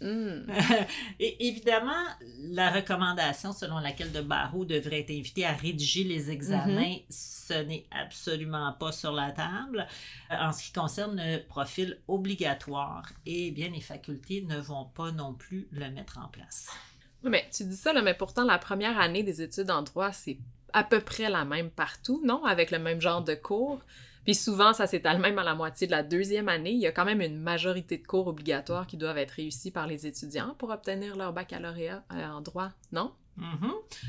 Hmm. 0.00 0.46
Et 1.20 1.48
évidemment, 1.48 2.04
la 2.38 2.70
recommandation 2.70 3.52
selon 3.52 3.78
laquelle 3.78 4.12
de 4.12 4.20
barreau 4.20 4.64
devrait 4.64 5.00
être 5.00 5.10
invité 5.10 5.44
à 5.44 5.52
rédiger 5.52 6.04
les 6.04 6.30
examens, 6.30 6.96
ce 7.10 7.54
n'est 7.54 7.84
absolument 7.90 8.72
pas 8.72 8.92
sur 8.92 9.12
la 9.12 9.30
table. 9.32 9.86
Euh, 10.30 10.36
En 10.40 10.52
ce 10.52 10.64
qui 10.64 10.72
concerne 10.72 11.20
le 11.22 11.38
profil 11.46 11.98
obligatoire, 12.08 13.10
eh 13.26 13.50
bien, 13.50 13.68
les 13.68 13.80
facultés 13.80 14.42
ne 14.48 14.58
vont 14.58 14.86
pas 14.86 15.12
non 15.12 15.34
plus 15.34 15.68
le 15.72 15.90
mettre 15.90 16.18
en 16.18 16.28
place. 16.28 16.68
Oui, 17.22 17.30
mais 17.30 17.46
tu 17.52 17.64
dis 17.64 17.76
ça, 17.76 17.92
là, 17.92 18.00
mais 18.00 18.14
pourtant, 18.14 18.44
la 18.44 18.58
première 18.58 18.98
année 18.98 19.22
des 19.22 19.42
études 19.42 19.70
en 19.70 19.82
droit, 19.82 20.12
c'est 20.12 20.38
à 20.72 20.84
peu 20.84 21.00
près 21.00 21.28
la 21.28 21.44
même 21.44 21.70
partout, 21.70 22.22
non? 22.24 22.44
Avec 22.44 22.70
le 22.70 22.78
même 22.78 23.00
genre 23.00 23.22
de 23.22 23.34
cours. 23.34 23.80
Puis 24.24 24.34
souvent, 24.34 24.72
ça 24.72 24.86
s'étale 24.86 25.18
même 25.18 25.38
à 25.38 25.44
la 25.44 25.54
moitié 25.54 25.86
de 25.86 25.92
la 25.92 26.02
deuxième 26.02 26.48
année. 26.48 26.72
Il 26.72 26.78
y 26.80 26.86
a 26.86 26.92
quand 26.92 27.04
même 27.04 27.20
une 27.22 27.38
majorité 27.40 27.96
de 27.98 28.06
cours 28.06 28.26
obligatoires 28.26 28.86
qui 28.86 28.96
doivent 28.96 29.18
être 29.18 29.32
réussis 29.32 29.70
par 29.70 29.86
les 29.86 30.06
étudiants 30.06 30.54
pour 30.58 30.70
obtenir 30.70 31.16
leur 31.16 31.32
baccalauréat 31.32 32.04
euh, 32.12 32.26
en 32.28 32.40
droit, 32.40 32.70
non? 32.92 33.12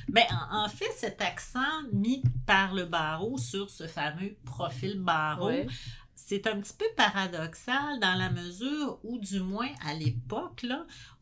Ben, 0.09 0.25
en, 0.51 0.65
en 0.65 0.67
fait, 0.67 0.91
cet 0.97 1.21
accent 1.21 1.59
mis 1.93 2.21
par 2.45 2.73
le 2.73 2.83
barreau 2.85 3.37
sur 3.37 3.69
ce 3.69 3.87
fameux 3.87 4.35
profil 4.43 4.99
barreau, 4.99 5.45
Ouais. 5.47 5.67
c'est 6.15 6.45
un 6.47 6.59
petit 6.59 6.73
peu 6.77 6.85
paradoxal 6.97 7.99
dans 8.01 8.15
la 8.15 8.29
mesure 8.29 8.99
où, 9.03 9.17
du 9.19 9.39
moins 9.39 9.69
à 9.85 9.93
l'époque, 9.93 10.65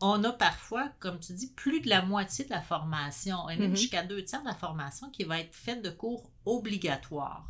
on 0.01 0.23
a 0.23 0.31
parfois, 0.31 0.89
comme 0.99 1.19
tu 1.19 1.33
dis, 1.33 1.51
plus 1.55 1.81
de 1.81 1.89
la 1.89 2.01
moitié 2.01 2.45
de 2.45 2.49
la 2.49 2.61
formation, 2.61 3.47
et 3.49 3.57
même 3.57 3.71
Mhm. 3.71 3.75
jusqu'à 3.77 4.01
deux 4.03 4.23
tiers 4.23 4.41
de 4.41 4.47
la 4.47 4.55
formation 4.55 5.11
qui 5.11 5.23
va 5.25 5.39
être 5.39 5.53
faite 5.53 5.83
de 5.83 5.91
cours 5.91 6.31
obligatoires. 6.45 7.47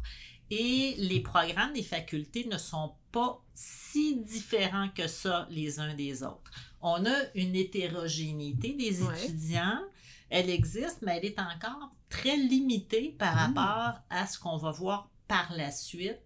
Et 0.52 0.96
les 0.98 1.20
programmes 1.20 1.74
des 1.74 1.84
facultés 1.84 2.46
ne 2.52 2.58
sont 2.58 2.94
pas 3.12 3.42
si 3.54 4.16
différents 4.18 4.90
que 4.90 5.08
ça 5.08 5.48
les 5.52 5.80
uns 5.80 5.94
des 5.96 6.24
autres. 6.24 6.50
On 6.82 7.06
a 7.06 7.16
une 7.36 7.56
hétérogénéité 7.56 8.74
des 8.74 9.04
Ouais. 9.04 9.24
étudiants. 9.26 9.80
Elle 10.30 10.50
existe, 10.50 11.00
mais 11.02 11.18
elle 11.18 11.26
est 11.26 11.40
encore 11.40 11.92
très 12.10 12.38
limitée 12.38 13.16
par 13.18 13.34
Mm. 13.36 13.58
rapport 13.58 14.02
à 14.10 14.28
ce 14.28 14.40
qu'on 14.40 14.58
va 14.58 14.72
voir 14.72 15.10
par 15.28 15.52
la 15.56 15.72
suite, 15.72 16.20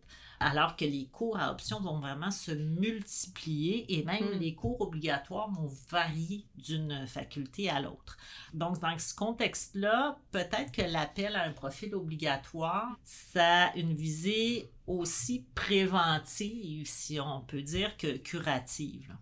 alors 0.43 0.75
que 0.75 0.85
les 0.85 1.07
cours 1.07 1.37
à 1.39 1.51
option 1.51 1.79
vont 1.79 1.99
vraiment 1.99 2.31
se 2.31 2.51
multiplier 2.51 3.85
et 3.97 4.03
même 4.03 4.35
Mm. 4.35 4.39
les 4.39 4.53
cours 4.55 4.79
obligatoires 4.81 5.49
vont 5.51 5.69
varier 5.89 6.45
d'une 6.55 7.05
faculté 7.07 7.69
à 7.69 7.79
l'autre. 7.81 8.17
Donc, 8.53 8.79
dans 8.79 8.97
ce 8.97 9.13
contexte-là, 9.15 10.17
peut-être 10.31 10.71
que 10.71 10.81
l'appel 10.81 11.35
à 11.35 11.43
un 11.43 11.51
profil 11.53 11.95
obligatoire, 11.95 12.97
ça 13.03 13.65
a 13.67 13.75
une 13.75 13.93
visée 13.93 14.69
aussi 14.87 15.45
préventive, 15.55 16.87
si 16.87 17.19
on 17.19 17.41
peut 17.41 17.61
dire, 17.61 17.95
que 17.97 18.17
curative. 18.17 19.15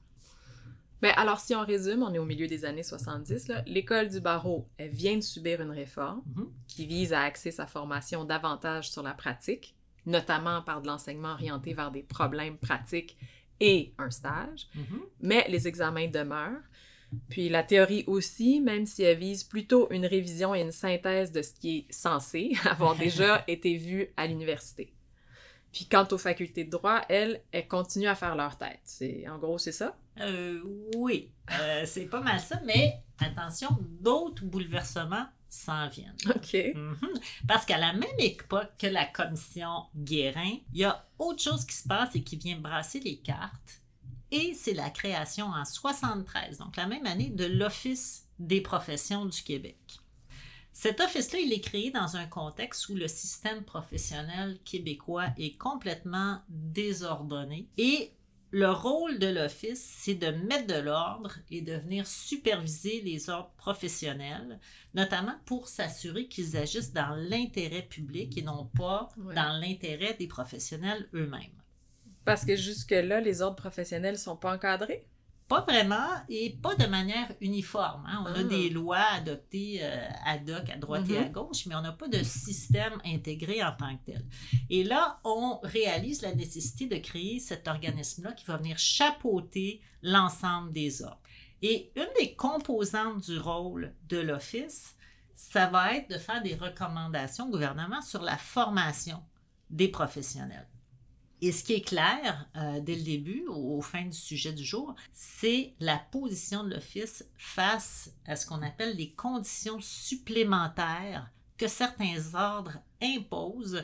Ben, 1.01 1.13
alors, 1.17 1.39
si 1.39 1.55
on 1.55 1.65
résume, 1.65 2.03
on 2.03 2.13
est 2.13 2.19
au 2.19 2.25
milieu 2.25 2.45
des 2.47 2.63
années 2.63 2.83
70, 2.83 3.47
là. 3.47 3.63
l'école 3.65 4.09
du 4.09 4.19
barreau, 4.21 4.67
elle 4.77 4.91
vient 4.91 5.15
de 5.15 5.21
subir 5.21 5.59
une 5.61 5.71
réforme 5.71 6.21
Mhm. 6.35 6.47
qui 6.67 6.85
vise 6.85 7.11
à 7.11 7.21
axer 7.21 7.49
sa 7.51 7.65
formation 7.65 8.23
davantage 8.23 8.91
sur 8.91 9.01
la 9.01 9.13
pratique, 9.15 9.75
notamment 10.05 10.61
par 10.61 10.81
de 10.81 10.87
l'enseignement 10.87 11.33
orienté 11.33 11.73
vers 11.73 11.91
des 11.91 12.03
problèmes 12.03 12.57
pratiques 12.57 13.17
et 13.59 13.93
un 13.97 14.09
stage. 14.09 14.67
Mhm. 14.75 15.01
mais 15.21 15.45
les 15.49 15.67
examens 15.67 16.07
demeurent. 16.07 16.61
Puis 17.29 17.49
la 17.49 17.61
théorie 17.61 18.05
aussi, 18.07 18.61
même 18.61 18.85
si 18.85 19.03
elle 19.03 19.17
vise 19.17 19.43
plutôt 19.43 19.91
une 19.91 20.05
révision 20.05 20.55
et 20.55 20.61
une 20.61 20.71
synthèse 20.71 21.31
de 21.31 21.41
ce 21.41 21.53
qui 21.53 21.77
est 21.79 21.93
censé 21.93 22.53
avoir 22.69 22.95
déjà 22.95 23.43
été 23.47 23.75
vu 23.75 24.07
à 24.17 24.27
l'université. 24.27 24.93
Puis 25.73 25.85
quant 25.85 26.07
aux 26.11 26.17
facultés 26.17 26.63
de 26.65 26.69
droit, 26.69 27.01
elles, 27.09 27.41
elles 27.51 27.67
continuent 27.67 28.07
à 28.09 28.15
faire 28.15 28.35
leur 28.35 28.57
tête. 28.57 28.79
C'est, 28.83 29.27
en 29.29 29.37
gros, 29.37 29.57
c'est 29.57 29.71
ça? 29.71 29.97
Euh, 30.19 30.61
oui, 30.95 31.31
Euh, 31.59 31.83
c'est 31.85 32.05
pas 32.05 32.21
mal 32.21 32.39
ça, 32.39 32.59
mais 32.65 32.95
attention, 33.19 33.69
d'autres 33.79 34.43
bouleversements 34.45 35.25
s'en 35.51 35.87
viennent. 35.87 36.15
OK. 36.27 36.53
Mhm. 36.75 37.19
Parce 37.47 37.65
qu'à 37.65 37.77
la 37.77 37.93
même 37.93 38.09
époque 38.19 38.71
que 38.79 38.87
la 38.87 39.05
commission 39.05 39.85
Guérin, 39.95 40.57
il 40.73 40.79
y 40.79 40.83
a 40.85 41.05
autre 41.19 41.41
chose 41.41 41.65
qui 41.65 41.75
se 41.75 41.87
passe 41.87 42.15
et 42.15 42.23
qui 42.23 42.37
vient 42.37 42.57
brasser 42.57 42.99
les 42.99 43.17
cartes. 43.17 43.81
Et 44.31 44.53
c'est 44.53 44.73
la 44.73 44.89
création 44.89 45.47
en 45.47 45.65
73, 45.65 46.57
donc 46.57 46.77
la 46.77 46.87
même 46.87 47.05
année, 47.05 47.29
de 47.29 47.45
l'Office 47.45 48.29
des 48.39 48.61
professions 48.61 49.25
du 49.25 49.43
Québec. 49.43 49.99
Cet 50.71 51.01
office-là, 51.01 51.39
il 51.39 51.51
est 51.51 51.59
créé 51.59 51.91
dans 51.91 52.15
un 52.15 52.25
contexte 52.25 52.87
où 52.87 52.95
le 52.95 53.09
système 53.09 53.63
professionnel 53.63 54.57
québécois 54.63 55.27
est 55.37 55.57
complètement 55.57 56.39
désordonné 56.47 57.67
et 57.77 58.13
le 58.51 58.69
rôle 58.71 59.17
de 59.19 59.27
l'Office, 59.27 59.83
c'est 59.99 60.15
de 60.15 60.27
mettre 60.27 60.67
de 60.67 60.79
l'ordre 60.79 61.37
et 61.49 61.61
de 61.61 61.73
venir 61.73 62.05
superviser 62.07 63.01
les 63.01 63.29
ordres 63.29 63.53
professionnels 63.57 64.59
notamment 64.93 65.35
pour 65.45 65.67
s'assurer 65.69 66.27
qu'ils 66.27 66.57
agissent 66.57 66.93
dans 66.93 67.15
l'intérêt 67.15 67.81
public 67.83 68.37
et 68.37 68.41
non 68.43 68.65
pas 68.65 69.09
Ouais. 69.17 69.35
dans 69.35 69.57
l'intérêt 69.59 70.15
des 70.15 70.27
professionnels 70.27 71.07
eux-mêmes. 71.13 71.61
Parce 72.25 72.45
que 72.45 72.55
jusque-là, 72.55 73.21
les 73.21 73.41
ordres 73.43 73.57
professionnels 73.57 74.17
sont 74.17 74.35
pas 74.37 74.53
encadrés? 74.55 75.07
Pas 75.51 75.61
vraiment 75.67 76.07
et 76.29 76.51
pas 76.61 76.75
de 76.75 76.85
manière 76.85 77.29
uniforme. 77.41 78.05
hein. 78.07 78.23
On 78.25 78.33
a 78.33 78.39
Ah. 78.39 78.43
des 78.43 78.69
lois 78.69 79.03
adoptées 79.19 79.79
euh, 79.81 80.07
ad 80.25 80.49
hoc 80.49 80.69
à 80.69 80.77
droite 80.77 81.09
et 81.09 81.17
à 81.17 81.23
Mhm. 81.25 81.31
gauche, 81.33 81.65
mais 81.65 81.75
on 81.75 81.81
n'a 81.81 81.91
pas 81.91 82.07
de 82.07 82.23
système 82.23 83.01
intégré 83.03 83.61
en 83.61 83.73
tant 83.75 83.93
que 83.97 84.05
tel. 84.11 84.25
Et 84.69 84.83
là, 84.85 85.19
on 85.25 85.59
réalise 85.63 86.21
la 86.21 86.33
nécessité 86.33 86.87
de 86.87 86.95
créer 86.97 87.39
cet 87.39 87.67
organisme-là 87.67 88.31
qui 88.31 88.45
va 88.45 88.55
venir 88.55 88.77
chapeauter 88.77 89.81
l'ensemble 90.01 90.71
des 90.71 91.01
ordres. 91.03 91.19
Et 91.61 91.91
une 91.97 92.07
des 92.19 92.33
composantes 92.35 93.21
du 93.29 93.37
rôle 93.37 93.93
de 94.07 94.19
l'Office, 94.19 94.95
ça 95.35 95.67
va 95.67 95.95
être 95.95 96.09
de 96.09 96.17
faire 96.17 96.41
des 96.41 96.55
recommandations 96.55 97.47
au 97.47 97.51
gouvernement 97.51 98.01
sur 98.01 98.21
la 98.21 98.37
formation 98.37 99.21
des 99.69 99.89
professionnels. 99.89 100.67
Et 101.41 101.51
ce 101.51 101.63
qui 101.63 101.73
est 101.73 101.81
clair 101.81 102.47
euh, 102.55 102.79
dès 102.81 102.95
le 102.95 103.01
début, 103.01 103.45
au, 103.47 103.77
au 103.77 103.81
fin 103.81 104.03
du 104.03 104.13
sujet 104.13 104.53
du 104.53 104.63
jour, 104.63 104.95
c'est 105.11 105.73
la 105.79 105.97
position 105.97 106.63
de 106.63 106.69
l'Office 106.69 107.25
face 107.37 108.11
à 108.27 108.35
ce 108.35 108.45
qu'on 108.45 108.61
appelle 108.61 108.95
les 108.95 109.11
conditions 109.11 109.79
supplémentaires 109.79 111.31
que 111.57 111.67
certains 111.67 112.35
ordres 112.35 112.77
imposent 113.01 113.83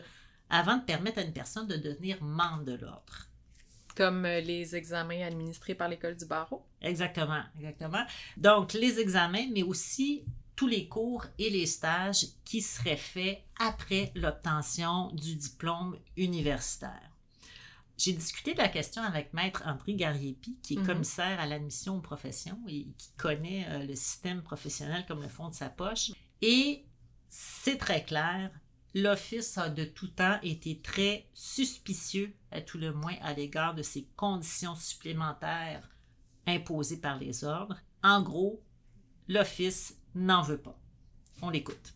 avant 0.50 0.78
de 0.78 0.84
permettre 0.84 1.20
à 1.20 1.24
une 1.24 1.34
personne 1.34 1.68
de 1.68 1.78
devenir 1.78 2.22
membre 2.24 2.64
de 2.64 2.74
l'ordre. 2.74 3.28
Comme 3.96 4.26
euh, 4.26 4.40
les 4.42 4.76
examens 4.76 5.26
administrés 5.26 5.76
par 5.76 5.90
l'école 5.90 6.16
du 6.16 6.26
barreau. 6.26 6.64
Exactement, 6.82 7.42
exactement. 7.58 8.04
Donc, 8.38 8.74
les 8.74 9.00
examens, 9.00 9.48
mais 9.52 9.64
aussi 9.64 10.24
tous 10.56 10.68
les 10.68 10.88
cours 10.88 11.26
et 11.38 11.50
les 11.50 11.66
stages 11.66 12.28
qui 12.46 12.62
seraient 12.62 12.98
faits 12.98 13.42
après 13.60 14.12
l'obtention 14.16 15.12
du 15.14 15.36
diplôme 15.36 15.98
universitaire. 16.16 17.17
J'ai 17.98 18.14
discuté 18.14 18.54
de 18.54 18.60
la 18.60 18.68
question 18.70 19.02
avec 19.02 19.34
Maître 19.34 19.64
André 19.66 19.96
Gariepi, 19.96 20.56
qui 20.62 20.76
est 20.76 20.78
Mhm. 20.78 20.86
commissaire 20.86 21.40
à 21.40 21.48
l'admission 21.48 21.98
aux 21.98 22.02
professions 22.02 22.60
et 22.68 22.86
qui 22.98 23.10
connaît 23.18 23.66
euh, 23.70 23.80
le 23.86 23.96
système 23.96 24.44
professionnel 24.44 25.06
comme 25.08 25.22
le 25.24 25.28
fond 25.30 25.50
de 25.50 25.56
sa 25.56 25.70
poche. 25.70 26.12
Et 26.42 26.86
c'est 27.30 27.78
très 27.78 28.04
clair, 28.04 28.52
l'Office 28.94 29.58
a 29.58 29.70
de 29.70 29.84
tout 29.84 30.08
temps 30.10 30.40
été 30.44 30.80
très 30.80 31.28
suspicieux, 31.34 32.34
à 32.52 32.62
tout 32.62 32.78
le 32.78 32.94
moins 32.94 33.16
à 33.22 33.34
l'égard 33.34 33.74
de 33.74 33.82
ces 33.82 34.08
conditions 34.16 34.76
supplémentaires 34.76 35.90
imposées 36.46 37.02
par 37.02 37.18
les 37.18 37.44
ordres. 37.44 37.78
En 38.04 38.22
gros, 38.22 38.62
l'Office 39.28 39.98
n'en 40.16 40.44
veut 40.44 40.62
pas. 40.62 40.80
On 41.42 41.50
l'écoute. 41.50 41.94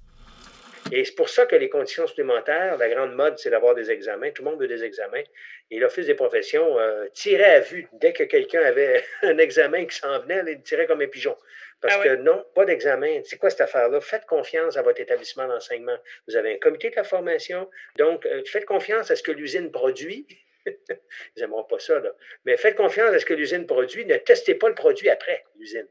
Et 0.92 1.06
c'est 1.06 1.16
pour 1.16 1.30
ça 1.30 1.46
que 1.46 1.56
les 1.56 1.70
conditions 1.70 2.08
supplémentaires, 2.08 2.78
la 2.78 2.90
grande 2.90 3.14
mode, 3.14 3.38
c'est 3.38 3.50
d'avoir 3.50 3.76
des 3.76 3.92
examens. 3.92 4.32
Tout 4.32 4.44
le 4.44 4.52
monde 4.52 4.60
veut 4.60 4.68
des 4.68 4.84
examens. 4.84 5.24
Et 5.70 5.80
l'Office 5.80 6.06
des 6.06 6.16
professions 6.16 6.80
euh, 6.80 7.08
tirait 7.14 7.56
à 7.56 7.60
vue. 7.60 7.88
Dès 7.94 8.14
que 8.14 8.24
quelqu'un 8.24 8.62
avait 8.62 9.04
un 9.22 9.38
examen 9.38 9.86
qui 9.86 9.96
s'en 9.96 10.20
venait, 10.20 10.44
il 10.48 10.62
tirait 10.64 10.88
comme 10.88 11.02
un 11.02 11.08
pigeon. 11.08 11.38
Parce 11.82 11.96
Ah 12.00 12.04
que 12.04 12.16
non, 12.16 12.46
pas 12.54 12.66
d'examen. 12.66 13.22
C'est 13.24 13.38
quoi 13.38 13.50
cette 13.50 13.62
affaire-là? 13.62 14.02
Faites 14.02 14.26
confiance 14.26 14.78
à 14.78 14.82
votre 14.82 15.02
établissement 15.02 15.48
d'enseignement. 15.48 15.98
Vous 16.28 16.36
avez 16.36 16.54
un 16.54 16.58
comité 16.58 16.90
de 16.90 16.96
la 16.96 17.04
formation. 17.04 17.70
Donc, 17.98 18.26
euh, 18.26 18.44
faites 18.46 18.66
confiance 18.66 19.10
à 19.12 19.16
ce 19.16 19.24
que 19.24 19.32
l'usine 19.32 19.72
produit. 19.72 20.28
Ils 20.68 21.42
n'aimeront 21.42 21.64
pas 21.64 21.80
ça, 21.80 22.00
là. 22.00 22.12
Mais 22.46 22.58
faites 22.58 22.76
confiance 22.76 23.14
à 23.14 23.20
ce 23.20 23.26
que 23.26 23.34
l'usine 23.34 23.66
produit. 23.66 24.06
Ne 24.06 24.18
testez 24.18 24.56
pas 24.56 24.70
le 24.70 24.76
produit 24.76 25.10
après 25.10 25.44
l'usine. 25.56 25.88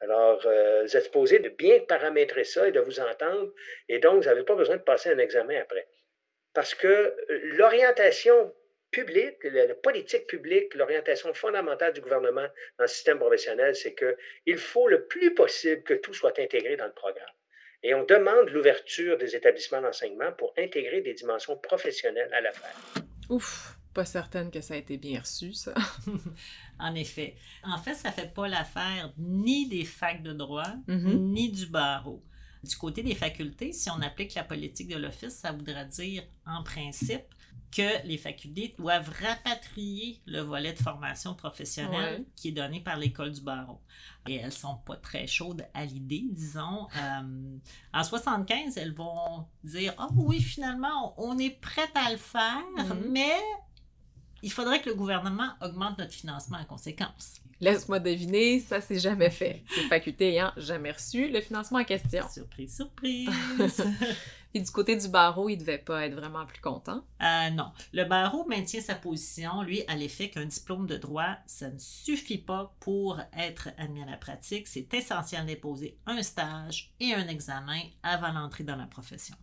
Alors, 0.00 0.40
euh, 0.46 0.82
vous 0.82 0.96
êtes 0.96 1.04
supposé 1.04 1.40
de 1.40 1.48
bien 1.48 1.80
paramétrer 1.80 2.44
ça 2.44 2.68
et 2.68 2.72
de 2.72 2.80
vous 2.80 3.00
entendre, 3.00 3.52
et 3.88 3.98
donc, 3.98 4.22
vous 4.22 4.28
n'avez 4.28 4.44
pas 4.44 4.54
besoin 4.54 4.76
de 4.76 4.82
passer 4.82 5.10
un 5.10 5.18
examen 5.18 5.60
après. 5.60 5.88
Parce 6.54 6.74
que 6.74 6.86
euh, 6.86 7.14
l'orientation 7.56 8.54
publique, 8.90 9.36
la, 9.44 9.74
politique 9.74 10.26
publique, 10.26 10.74
l'orientation 10.74 11.34
fondamentale 11.34 11.92
du 11.92 12.00
gouvernement 12.00 12.46
dans 12.78 12.84
le 12.84 12.88
système 12.88 13.18
professionnel, 13.18 13.74
c'est 13.74 13.94
qu'il 13.94 14.56
faut 14.56 14.88
le 14.88 15.06
plus 15.06 15.34
possible 15.34 15.82
que 15.82 15.94
tout 15.94 16.14
soit 16.14 16.38
intégré 16.38 16.76
dans 16.76 16.86
le 16.86 16.92
programme. 16.92 17.26
Et 17.82 17.94
on 17.94 18.04
demande 18.04 18.50
l'ouverture 18.50 19.18
des 19.18 19.36
établissements 19.36 19.80
d'enseignement 19.80 20.32
pour 20.32 20.52
intégrer 20.56 21.00
des 21.00 21.14
dimensions 21.14 21.56
professionnelles 21.56 22.30
à 22.32 22.40
l'affaire. 22.40 22.74
Ouf, 23.30 23.77
pas 23.98 24.04
certaine 24.04 24.50
que 24.52 24.60
ça 24.60 24.74
a 24.74 24.76
été 24.76 24.96
bien 24.96 25.18
reçu, 25.20 25.52
ça. 25.52 25.74
en 26.78 26.94
effet. 26.94 27.34
En 27.64 27.78
fait, 27.78 27.94
ça 27.94 28.12
fait 28.12 28.32
pas 28.32 28.46
l'affaire 28.48 29.12
ni 29.18 29.68
des 29.68 29.84
facs 29.84 30.22
de 30.22 30.32
droit, 30.32 30.72
Mhm. 30.86 31.32
ni 31.32 31.50
du 31.50 31.66
barreau. 31.66 32.22
Du 32.62 32.76
côté 32.76 33.02
des 33.02 33.14
facultés, 33.16 33.72
si 33.72 33.90
on 33.90 34.00
applique 34.00 34.34
la 34.34 34.44
politique 34.44 34.88
de 34.88 34.96
l'Office, 34.96 35.34
ça 35.34 35.50
voudrait 35.52 35.86
dire, 35.86 36.22
en 36.46 36.62
principe, 36.62 37.24
que 37.76 38.06
les 38.06 38.16
facultés 38.18 38.74
doivent 38.78 39.10
rapatrier 39.20 40.20
le 40.26 40.40
volet 40.40 40.72
de 40.72 40.78
formation 40.78 41.34
professionnelle 41.34 42.20
Ouais. 42.20 42.24
qui 42.36 42.48
est 42.48 42.52
donné 42.52 42.80
par 42.80 42.96
l'école 42.96 43.32
du 43.32 43.40
barreau. 43.42 43.80
Et 44.28 44.36
elles 44.36 44.52
sont 44.52 44.76
pas 44.86 44.96
très 44.96 45.26
chaudes 45.26 45.66
à 45.74 45.84
l'idée, 45.84 46.24
disons. 46.30 46.86
Euh, 46.96 47.58
en 47.92 48.04
75, 48.04 48.76
elles 48.78 48.94
vont 48.94 49.46
dire 49.64 49.92
«Ah 49.98 50.08
oui, 50.16 50.40
finalement, 50.40 51.14
on 51.18 51.36
est 51.38 51.50
prête 51.60 51.94
à 51.94 52.10
le 52.10 52.16
faire, 52.16 52.62
Mhm. 52.76 53.10
mais 53.10 53.36
il 54.42 54.52
faudrait 54.52 54.80
que 54.80 54.88
le 54.88 54.94
gouvernement 54.94 55.50
augmente 55.60 55.98
notre 55.98 56.12
financement 56.12 56.58
en 56.58 56.64
conséquence. 56.64 57.34
Laisse-moi 57.60 57.98
deviner, 57.98 58.60
ça 58.60 58.80
s'est 58.80 59.00
jamais 59.00 59.30
fait. 59.30 59.64
Les 59.76 59.88
facultés 59.88 60.28
ayant 60.28 60.52
jamais 60.56 60.92
reçu 60.92 61.28
le 61.28 61.40
financement 61.40 61.80
en 61.80 61.84
question. 61.84 62.24
Surprise, 62.28 62.76
surprise! 62.76 63.30
Et 64.54 64.60
du 64.60 64.70
côté 64.70 64.96
du 64.96 65.08
barreau, 65.08 65.48
il 65.50 65.58
devait 65.58 65.76
pas 65.76 66.06
être 66.06 66.14
vraiment 66.14 66.46
plus 66.46 66.60
content? 66.60 67.04
Euh, 67.20 67.50
non. 67.50 67.70
Le 67.92 68.04
barreau 68.04 68.46
maintient 68.48 68.80
sa 68.80 68.94
position, 68.94 69.62
lui, 69.62 69.82
à 69.88 69.94
l'effet 69.94 70.30
qu'un 70.30 70.46
diplôme 70.46 70.86
de 70.86 70.96
droit, 70.96 71.36
ça 71.46 71.68
ne 71.70 71.78
suffit 71.78 72.38
pas 72.38 72.74
pour 72.80 73.20
être 73.36 73.68
admis 73.76 74.02
à 74.02 74.06
la 74.06 74.16
pratique. 74.16 74.66
C'est 74.66 74.92
essentiel 74.94 75.44
d'imposer 75.44 75.98
un 76.06 76.22
stage 76.22 76.94
et 76.98 77.12
un 77.12 77.28
examen 77.28 77.80
avant 78.02 78.32
l'entrée 78.32 78.64
dans 78.64 78.76
la 78.76 78.86
profession. 78.86 79.36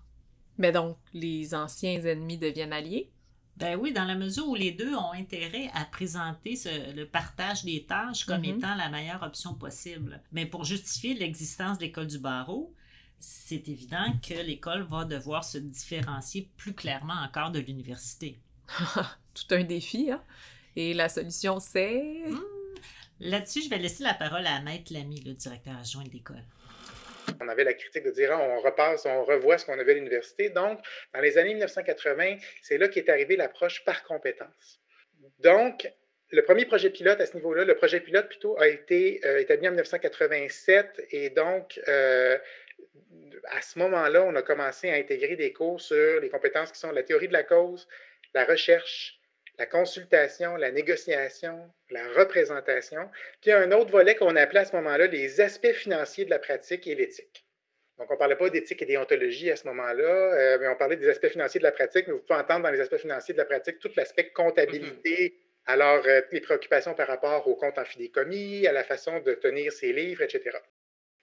Mais 0.57 0.71
donc, 0.71 0.97
les 1.13 1.53
anciens 1.53 2.01
ennemis 2.03 2.37
deviennent 2.37 2.73
alliés? 2.73 3.11
Ben 3.57 3.77
oui, 3.79 3.93
dans 3.93 4.03
la 4.03 4.15
mesure 4.15 4.47
où 4.47 4.55
les 4.55 4.71
deux 4.71 4.93
ont 4.95 5.13
intérêt 5.13 5.69
à 5.73 5.85
présenter 5.85 6.55
ce- 6.57 6.93
le 6.93 7.05
partage 7.05 7.63
des 7.63 7.85
tâches 7.85 8.25
comme 8.25 8.41
Mhm. 8.41 8.57
étant 8.57 8.75
la 8.75 8.89
meilleure 8.89 9.23
option 9.23 9.53
possible. 9.53 10.21
Mais 10.33 10.45
pour 10.45 10.65
justifier 10.65 11.13
l'existence 11.13 11.77
de 11.77 11.83
l'école 11.83 12.07
du 12.07 12.19
barreau, 12.19 12.73
c'est 13.17 13.69
évident 13.69 14.13
que 14.21 14.33
l'école 14.33 14.81
va 14.83 15.05
devoir 15.05 15.43
se 15.45 15.57
différencier 15.57 16.49
plus 16.57 16.73
clairement 16.73 17.13
encore 17.23 17.51
de 17.51 17.59
l'université. 17.59 18.39
Tout 19.33 19.53
un 19.55 19.63
défi, 19.63 20.11
hein? 20.11 20.21
Et 20.75 20.93
la 20.93 21.07
solution, 21.07 21.59
c'est... 21.61 22.23
Là-dessus, 23.21 23.61
je 23.63 23.69
vais 23.69 23.77
laisser 23.77 24.03
la 24.03 24.13
parole 24.13 24.45
à 24.45 24.59
Maître 24.61 24.91
Lamy, 24.91 25.21
le 25.21 25.33
directeur 25.33 25.77
adjoint 25.77 26.03
de 26.03 26.09
l'école. 26.09 26.43
On 27.41 27.47
avait 27.47 27.63
la 27.63 27.73
critique 27.73 28.03
de 28.03 28.11
dire 28.11 28.31
Ah, 28.31 28.39
on 28.39 28.59
repasse, 28.59 29.05
on 29.05 29.23
revoit 29.23 29.57
ce 29.57 29.65
qu'on 29.65 29.79
avait 29.79 29.91
à 29.91 29.95
l'université. 29.95 30.49
Donc, 30.49 30.79
dans 31.13 31.21
les 31.21 31.37
années 31.37 31.53
1980, 31.53 32.37
c'est 32.61 32.77
là 32.77 32.87
qu'est 32.87 33.09
arrivée 33.09 33.35
l'approche 33.35 33.83
par 33.85 34.03
compétence. 34.03 34.79
Donc, 35.39 35.87
le 36.31 36.41
premier 36.41 36.65
projet 36.65 36.89
pilote 36.89 37.21
à 37.21 37.25
ce 37.25 37.35
niveau-là, 37.35 37.65
le 37.65 37.75
projet 37.75 37.99
pilote 37.99 38.27
plutôt, 38.27 38.59
a 38.59 38.67
été 38.67 39.21
euh, 39.25 39.39
établi 39.39 39.67
en 39.67 39.71
1987 39.71 41.07
et 41.11 41.29
donc, 41.29 41.79
euh, 41.87 42.37
à 43.45 43.61
ce 43.61 43.77
moment-là, 43.79 44.23
on 44.23 44.35
a 44.35 44.41
commencé 44.41 44.89
à 44.89 44.95
intégrer 44.95 45.35
des 45.35 45.53
cours 45.53 45.79
sur 45.79 46.19
les 46.19 46.29
compétences 46.29 46.71
qui 46.71 46.79
sont 46.79 46.91
la 46.91 47.03
théorie 47.03 47.27
de 47.27 47.33
la 47.33 47.43
cause, 47.43 47.87
la 48.33 48.43
recherche, 48.43 49.19
la 49.57 49.65
consultation, 49.65 50.55
la 50.55 50.71
négociation, 50.71 51.71
la 51.89 52.07
représentation. 52.13 53.09
Puis 53.41 53.47
il 53.47 53.49
y 53.49 53.53
a 53.53 53.59
un 53.59 53.71
autre 53.71 53.91
volet 53.91 54.15
qu'on 54.15 54.35
appelait 54.35 54.61
à 54.61 54.65
ce 54.65 54.75
moment-là 54.75 55.07
les 55.07 55.41
aspects 55.41 55.73
financiers 55.73 56.25
de 56.25 56.29
la 56.29 56.39
pratique 56.39 56.87
et 56.87 56.95
l'éthique. 56.95 57.45
Donc, 57.97 58.11
on 58.11 58.15
ne 58.15 58.19
parlait 58.19 58.35
pas 58.35 58.49
d'éthique 58.49 58.81
et 58.81 58.85
déontologie 58.85 59.51
à 59.51 59.55
ce 59.55 59.65
moment-là, 59.67 60.03
euh, 60.03 60.57
mais 60.59 60.67
on 60.67 60.75
parlait 60.75 60.97
des 60.97 61.07
aspects 61.07 61.29
financiers 61.29 61.59
de 61.59 61.63
la 61.63 61.71
pratique, 61.71 62.07
mais 62.07 62.13
vous 62.13 62.19
pouvez 62.19 62.39
entendre 62.39 62.63
dans 62.63 62.71
les 62.71 62.81
aspects 62.81 62.97
financiers 62.97 63.33
de 63.33 63.39
la 63.39 63.45
pratique 63.45 63.79
tout 63.79 63.89
l'aspect 63.95 64.31
comptabilité, 64.31 65.37
alors 65.65 66.03
euh, 66.05 66.21
les 66.31 66.41
préoccupations 66.41 66.93
par 66.93 67.07
rapport 67.07 67.47
au 67.47 67.55
compte 67.55 67.77
en 67.77 67.85
fidéicommis, 67.85 68.67
à 68.67 68.73
la 68.73 68.83
façon 68.83 69.21
de 69.21 69.33
tenir 69.33 69.71
ses 69.71 69.93
livres, 69.93 70.23
etc. 70.23 70.57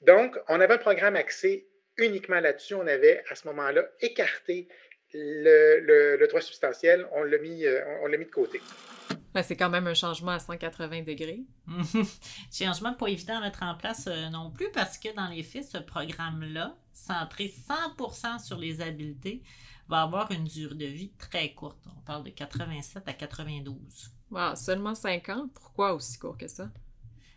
Donc, 0.01 0.39
on 0.49 0.61
avait 0.61 0.75
un 0.75 0.79
programme 0.79 1.17
axé 1.17 1.69
uniquement 1.99 2.41
là-dessus. 2.41 2.75
On 2.75 2.87
avait 2.87 3.23
à 3.29 3.35
ce 3.35 3.47
moment-là 3.49 3.87
écarté 4.01 4.67
le, 5.15 5.81
le- 5.81 6.17
le 6.19 6.27
droit 6.29 6.41
substantiel, 6.41 7.07
on 7.13 7.23
l'a 7.25 7.39
mis, 7.39 7.65
euh, 7.65 7.81
on- 8.01 8.05
on 8.05 8.07
l'a 8.09 8.17
mis 8.19 8.25
de 8.27 8.31
côté. 8.31 8.61
Ben, 9.35 9.43
c'est 9.43 9.57
quand 9.57 9.71
même 9.71 9.87
un 9.87 9.95
changement 9.95 10.33
à 10.33 10.39
180 10.39 11.03
degrés. 11.03 11.43
Changement 12.53 12.95
pas 12.95 13.07
évident 13.09 13.39
à 13.39 13.41
mettre 13.41 13.63
en 13.63 13.75
place 13.75 14.07
euh, 14.07 14.29
non 14.31 14.51
plus 14.51 14.71
parce 14.73 14.99
que 14.99 15.15
dans 15.15 15.29
les 15.29 15.43
faits, 15.43 15.65
ce 15.65 15.79
programme-là, 15.79 16.77
centré 16.93 17.47
100% 17.49 18.45
sur 18.45 18.59
les 18.59 18.81
habiletés, 18.81 19.43
va 19.89 20.03
avoir 20.03 20.31
une 20.33 20.45
durée 20.45 20.75
de 20.75 20.87
vie 20.87 21.13
très 21.19 21.53
courte. 21.55 21.79
On 21.97 22.01
parle 22.03 22.25
de 22.25 22.31
87 22.31 23.09
à 23.09 23.13
92. 23.13 24.11
Wow, 24.31 24.55
seulement 24.55 24.95
50? 24.95 25.53
Pourquoi 25.55 25.95
aussi 25.95 26.19
court 26.19 26.37
que 26.39 26.49
ça? 26.49 26.69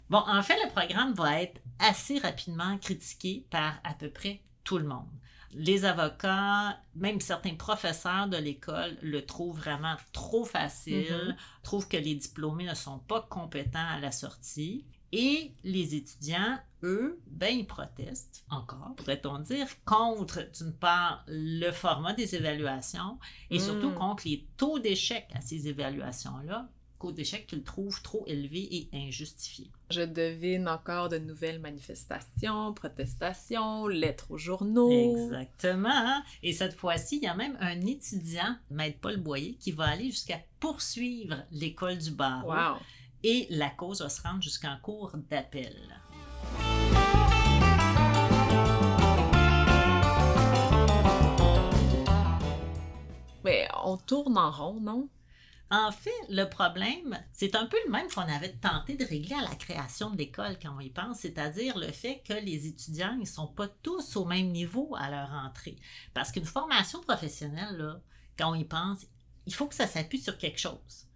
Bon, 0.10 0.20
en 0.20 0.42
fait, 0.44 0.56
le 0.64 0.70
programme 0.72 1.14
va 1.14 1.42
être 1.42 1.62
assez 1.80 2.20
rapidement 2.20 2.78
critiqué 2.78 3.46
par 3.50 3.80
à 3.84 3.94
peu 3.94 4.10
près 4.10 4.42
tout 4.64 4.78
le 4.78 4.86
monde. 4.86 5.10
Les 5.58 5.86
avocats, 5.86 6.78
même 6.96 7.22
certains 7.22 7.56
professeurs 7.56 8.28
de 8.28 8.38
l'école 8.38 8.98
le 9.02 9.26
trouvent 9.26 9.58
vraiment 9.58 9.96
trop 10.12 10.44
facile, 10.44 11.28
Mhm. 11.30 11.36
trouvent 11.64 11.88
que 11.88 11.98
les 11.98 12.16
diplômés 12.16 12.66
ne 12.66 12.74
sont 12.76 13.00
pas 13.00 13.22
compétents 13.30 13.88
à 13.90 14.00
la 14.00 14.12
sortie. 14.12 14.86
Et 15.14 15.54
les 15.64 15.96
étudiants, 15.96 16.60
eux, 16.84 17.22
ben, 17.28 17.58
ils 17.58 17.66
protestent 17.66 18.44
encore, 18.50 18.96
pourrait-on 18.98 19.40
dire, 19.40 19.68
contre, 19.86 20.42
d'une 20.60 20.74
part, 20.74 21.24
le 21.28 21.72
format 21.72 22.12
des 22.14 22.36
évaluations 22.36 23.18
et 23.50 23.60
surtout 23.60 23.92
Mm. 23.92 23.96
contre 23.96 24.28
les 24.28 24.46
taux 24.58 24.80
d'échec 24.80 25.26
à 25.34 25.40
ces 25.42 25.70
évaluations-là, 25.70 26.68
taux 27.06 27.12
d'échec 27.12 27.46
qu'ils 27.46 27.64
trouvent 27.64 28.02
trop 28.02 28.24
élevés 28.26 28.68
et 28.72 28.90
injustifiés. 28.94 29.70
Je 29.92 30.02
devine 30.02 30.68
encore 30.68 31.08
de 31.10 31.20
nouvelles 31.20 31.60
manifestations, 31.60 32.74
protestations, 32.74 33.88
lettres 33.88 34.32
aux 34.32 34.40
journaux. 34.40 34.90
Exactement. 34.92 36.24
Et 36.42 36.52
cette 36.52 36.74
fois-ci, 36.74 37.18
il 37.18 37.24
y 37.24 37.28
a 37.28 37.36
même 37.36 37.58
un 37.60 37.80
étudiant, 37.86 38.56
Maître 38.72 38.98
Paul 39.00 39.18
Boyer, 39.18 39.56
qui 39.60 39.72
va 39.72 39.86
aller 39.86 40.06
jusqu'à 40.06 40.40
poursuivre 40.60 41.44
l'école 41.52 42.00
du 42.00 42.10
barreau. 42.10 42.52
Wow! 42.52 42.78
Et 43.24 43.46
la 43.52 43.70
cause 43.70 44.02
va 44.02 44.10
se 44.10 44.22
rendre 44.24 44.42
jusqu'en 44.42 44.78
cours 44.82 45.12
d'appel. 45.30 45.76
Mais 53.44 53.68
on 53.84 53.98
tourne 53.98 54.40
en 54.40 54.50
rond, 54.50 54.80
non? 54.82 55.08
En 55.72 55.92
fait, 55.92 56.12
le 56.30 56.46
problème, 56.46 57.20
c'est 57.34 57.56
un 57.56 57.66
peu 57.66 57.78
le 57.86 57.92
même 57.92 58.08
qu'on 58.10 58.22
avait 58.22 58.54
tenté 58.54 58.96
de 58.96 59.06
régler 59.06 59.36
à 59.36 59.50
la 59.50 59.56
création 59.56 60.12
de 60.12 60.18
l'école 60.18 60.60
quand 60.62 60.76
on 60.78 60.80
y 60.80 60.92
pense, 60.92 61.20
c'est-à-dire 61.20 61.78
le 61.78 61.92
fait 61.92 62.22
que 62.28 62.34
les 62.34 62.68
étudiants 62.68 63.16
ne 63.16 63.26
sont 63.26 63.48
pas 63.48 63.68
tous 63.68 64.16
au 64.16 64.26
même 64.26 64.52
niveau 64.52 64.96
à 64.98 65.10
leur 65.10 65.32
entrée. 65.32 65.78
Parce 66.14 66.32
qu'une 66.32 66.46
formation 66.46 67.02
professionnelle, 67.02 68.00
quand 68.38 68.52
on 68.52 68.56
y 68.56 68.64
pense, 68.64 69.06
il 69.48 69.54
faut 69.56 69.68
que 69.68 69.76
ça 69.76 69.88
s'appuie 69.88 70.20
sur 70.20 70.38
quelque 70.38 70.60
chose. 70.60 71.08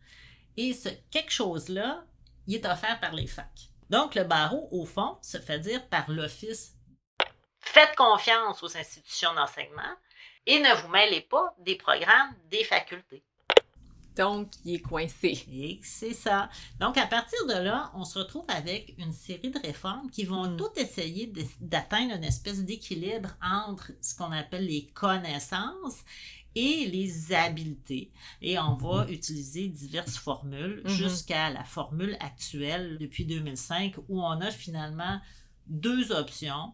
Et 0.57 0.73
ce 0.73 0.89
quelque 1.12 1.31
chose-là, 1.31 2.03
il 2.47 2.55
est 2.55 2.65
offert 2.65 2.99
par 2.99 3.13
les 3.13 3.27
facs. 3.27 3.69
Donc, 3.91 4.15
le 4.15 4.23
barreau, 4.23 4.67
au 4.71 4.85
fond, 4.85 5.17
se 5.21 5.38
fait 5.38 5.59
dire 5.59 5.88
par 5.89 6.09
l'Office 6.09 6.75
Faites 7.59 7.95
confiance 7.95 8.63
aux 8.63 8.77
institutions 8.77 9.33
d'enseignement 9.35 9.95
et 10.47 10.59
ne 10.59 10.81
vous 10.81 10.88
mêlez 10.88 11.21
pas 11.21 11.53
des 11.59 11.75
programmes 11.75 12.33
des 12.49 12.63
facultés. 12.63 13.23
Donc, 14.19 14.51
il 14.65 14.75
est 14.75 14.82
coincé. 14.82 15.39
Et 15.49 15.79
c'est 15.82 16.13
ça. 16.13 16.49
Donc, 16.79 16.97
à 16.97 17.08
partir 17.08 17.39
de 17.47 17.53
là, 17.53 17.89
on 17.95 18.03
se 18.03 18.19
retrouve 18.19 18.43
avec 18.49 18.93
une 18.97 19.13
série 19.13 19.49
de 19.49 19.60
réformes 19.60 20.10
qui 20.12 20.25
vont 20.25 20.51
Mm. 20.51 20.58
toutes 20.58 20.77
essayer 20.77 21.32
d'atteindre 21.62 22.15
une 22.15 22.23
espèce 22.25 22.63
d'équilibre 22.65 23.29
entre 23.41 23.91
ce 24.01 24.13
qu'on 24.15 24.32
appelle 24.34 24.65
les 24.65 24.88
connaissances 24.88 25.99
et 26.55 26.88
les 26.88 27.32
habiletés. 27.34 28.12
Et 28.41 28.60
on 28.60 28.75
va 28.75 29.08
utiliser 29.10 29.67
diverses 29.69 30.17
formules 30.17 30.82
Mhm. 30.84 30.89
jusqu'à 30.91 31.49
la 31.49 31.63
formule 31.63 32.17
actuelle 32.19 32.97
depuis 32.99 33.23
2005 33.25 33.95
où 34.10 34.21
on 34.21 34.41
a 34.41 34.51
finalement 34.51 35.21
deux 35.67 36.12
options. 36.12 36.73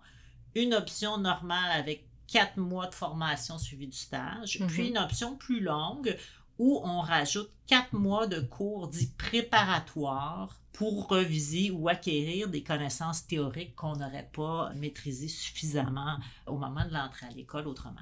Une 0.55 0.73
option 0.73 1.17
normale 1.19 1.71
avec 1.79 2.07
quatre 2.27 2.57
mois 2.57 2.87
de 2.87 2.95
formation 2.95 3.59
suivie 3.59 3.87
du 3.87 3.97
stage, 3.97 4.59
puis 4.67 4.87
une 4.87 4.97
option 4.97 5.35
plus 5.35 5.59
longue 5.59 6.17
où 6.57 6.81
on 6.83 7.01
rajoute 7.01 7.49
quatre 7.67 7.93
mois 7.93 8.27
de 8.27 8.39
cours 8.39 8.87
dits 8.87 9.11
préparatoires 9.17 10.59
pour 10.73 11.07
reviser 11.07 11.71
ou 11.71 11.87
acquérir 11.87 12.49
des 12.49 12.63
connaissances 12.63 13.25
théoriques 13.27 13.75
qu'on 13.75 13.95
n'aurait 13.95 14.29
pas 14.33 14.71
maîtrisées 14.75 15.27
suffisamment 15.29 16.17
au 16.47 16.57
moment 16.57 16.85
de 16.85 16.93
l'entrée 16.93 17.27
à 17.27 17.31
l'école 17.31 17.67
autrement. 17.67 18.01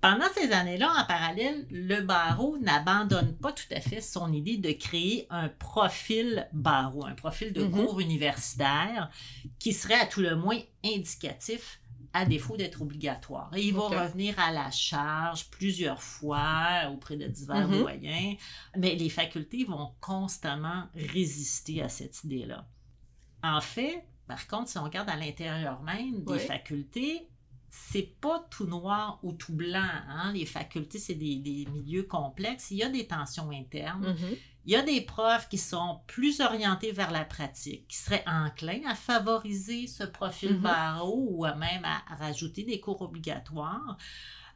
Pendant 0.00 0.26
ces 0.34 0.50
années-là, 0.50 0.92
en 0.98 1.04
parallèle, 1.06 1.64
le 1.70 2.00
barreau 2.00 2.58
n'abandonne 2.58 3.36
pas 3.36 3.52
tout 3.52 3.72
à 3.72 3.80
fait 3.80 4.00
son 4.00 4.32
idée 4.32 4.56
de 4.56 4.72
créer 4.72 5.28
un 5.30 5.48
profil 5.48 6.48
barreau, 6.52 7.06
un 7.06 7.14
profil 7.14 7.52
de 7.52 7.62
Mhm. 7.62 7.70
cours 7.70 8.00
universitaire 8.00 9.10
qui 9.60 9.72
serait 9.72 10.00
à 10.00 10.06
tout 10.06 10.20
le 10.20 10.34
moins 10.34 10.58
indicatif 10.84 11.78
à 12.14 12.24
défaut 12.26 12.56
d'être 12.56 12.82
obligatoire. 12.82 13.50
Et 13.56 13.62
il 13.62 13.74
va 13.74 13.88
revenir 14.04 14.38
à 14.38 14.50
la 14.52 14.70
charge 14.70 15.48
plusieurs 15.50 16.02
fois 16.02 16.90
auprès 16.92 17.16
de 17.16 17.26
divers 17.26 17.68
Mhm. 17.68 17.78
doyens, 17.80 18.34
mais 18.76 18.94
les 18.96 19.08
facultés 19.08 19.64
vont 19.64 19.92
constamment 20.00 20.84
résister 20.94 21.82
à 21.82 21.88
cette 21.88 22.22
idée-là. 22.24 22.66
En 23.42 23.60
fait, 23.60 24.04
par 24.26 24.46
contre, 24.46 24.68
si 24.70 24.78
on 24.78 24.84
regarde 24.84 25.08
à 25.08 25.16
l'intérieur 25.16 25.82
même 25.82 26.22
des 26.24 26.32
Ouais. 26.32 26.38
facultés, 26.38 27.28
c'est 27.70 28.14
pas 28.20 28.46
tout 28.50 28.66
noir 28.66 29.18
ou 29.22 29.32
tout 29.32 29.54
blanc. 29.54 29.80
hein. 30.08 30.32
Les 30.34 30.44
facultés, 30.44 30.98
c'est 30.98 31.14
des, 31.14 31.36
des 31.36 31.66
milieux 31.72 32.02
complexes. 32.02 32.70
Il 32.70 32.76
y 32.76 32.82
a 32.82 32.88
des 32.90 33.06
tensions 33.06 33.50
internes. 33.50 34.08
Mhm. 34.14 34.36
Il 34.64 34.72
y 34.72 34.76
a 34.76 34.82
des 34.82 35.00
profs 35.00 35.48
qui 35.48 35.58
sont 35.58 36.00
plus 36.06 36.40
orientés 36.40 36.92
vers 36.92 37.10
la 37.10 37.24
pratique, 37.24 37.88
qui 37.88 37.96
seraient 37.96 38.24
enclins 38.28 38.82
à 38.88 38.94
favoriser 38.94 39.86
ce 39.88 40.04
profil 40.04 40.54
barreau 40.60 41.26
ou 41.30 41.44
à 41.44 41.54
même 41.54 41.84
à, 41.84 42.02
rajouter 42.14 42.62
des 42.62 42.78
cours 42.80 43.02
obligatoires. 43.02 43.96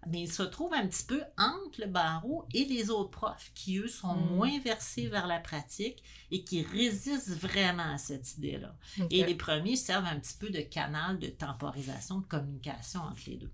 Mais 0.08 0.20
ils 0.20 0.32
se 0.32 0.44
trouvent 0.44 0.74
un 0.74 0.86
petit 0.86 1.04
peu 1.04 1.20
entre 1.36 1.80
le 1.80 1.88
barreau 1.88 2.46
et 2.54 2.64
les 2.66 2.90
autres 2.90 3.10
profs 3.10 3.50
qui, 3.56 3.78
eux, 3.78 3.88
sont 3.88 4.14
Mhm. 4.14 4.36
moins 4.36 4.60
versés 4.60 5.08
vers 5.08 5.26
la 5.26 5.40
pratique 5.40 6.00
et 6.30 6.44
qui 6.44 6.62
résistent 6.62 7.30
vraiment 7.30 7.92
à 7.94 7.98
cette 7.98 8.36
idée-là. 8.36 8.76
Et 9.10 9.24
les 9.24 9.34
premiers 9.34 9.74
servent 9.74 10.06
un 10.06 10.20
petit 10.20 10.36
peu 10.38 10.50
de 10.50 10.60
canal 10.60 11.18
de 11.18 11.26
temporisation, 11.26 12.18
de 12.20 12.26
communication 12.26 13.00
entre 13.00 13.22
les 13.26 13.36
deux. 13.38 13.50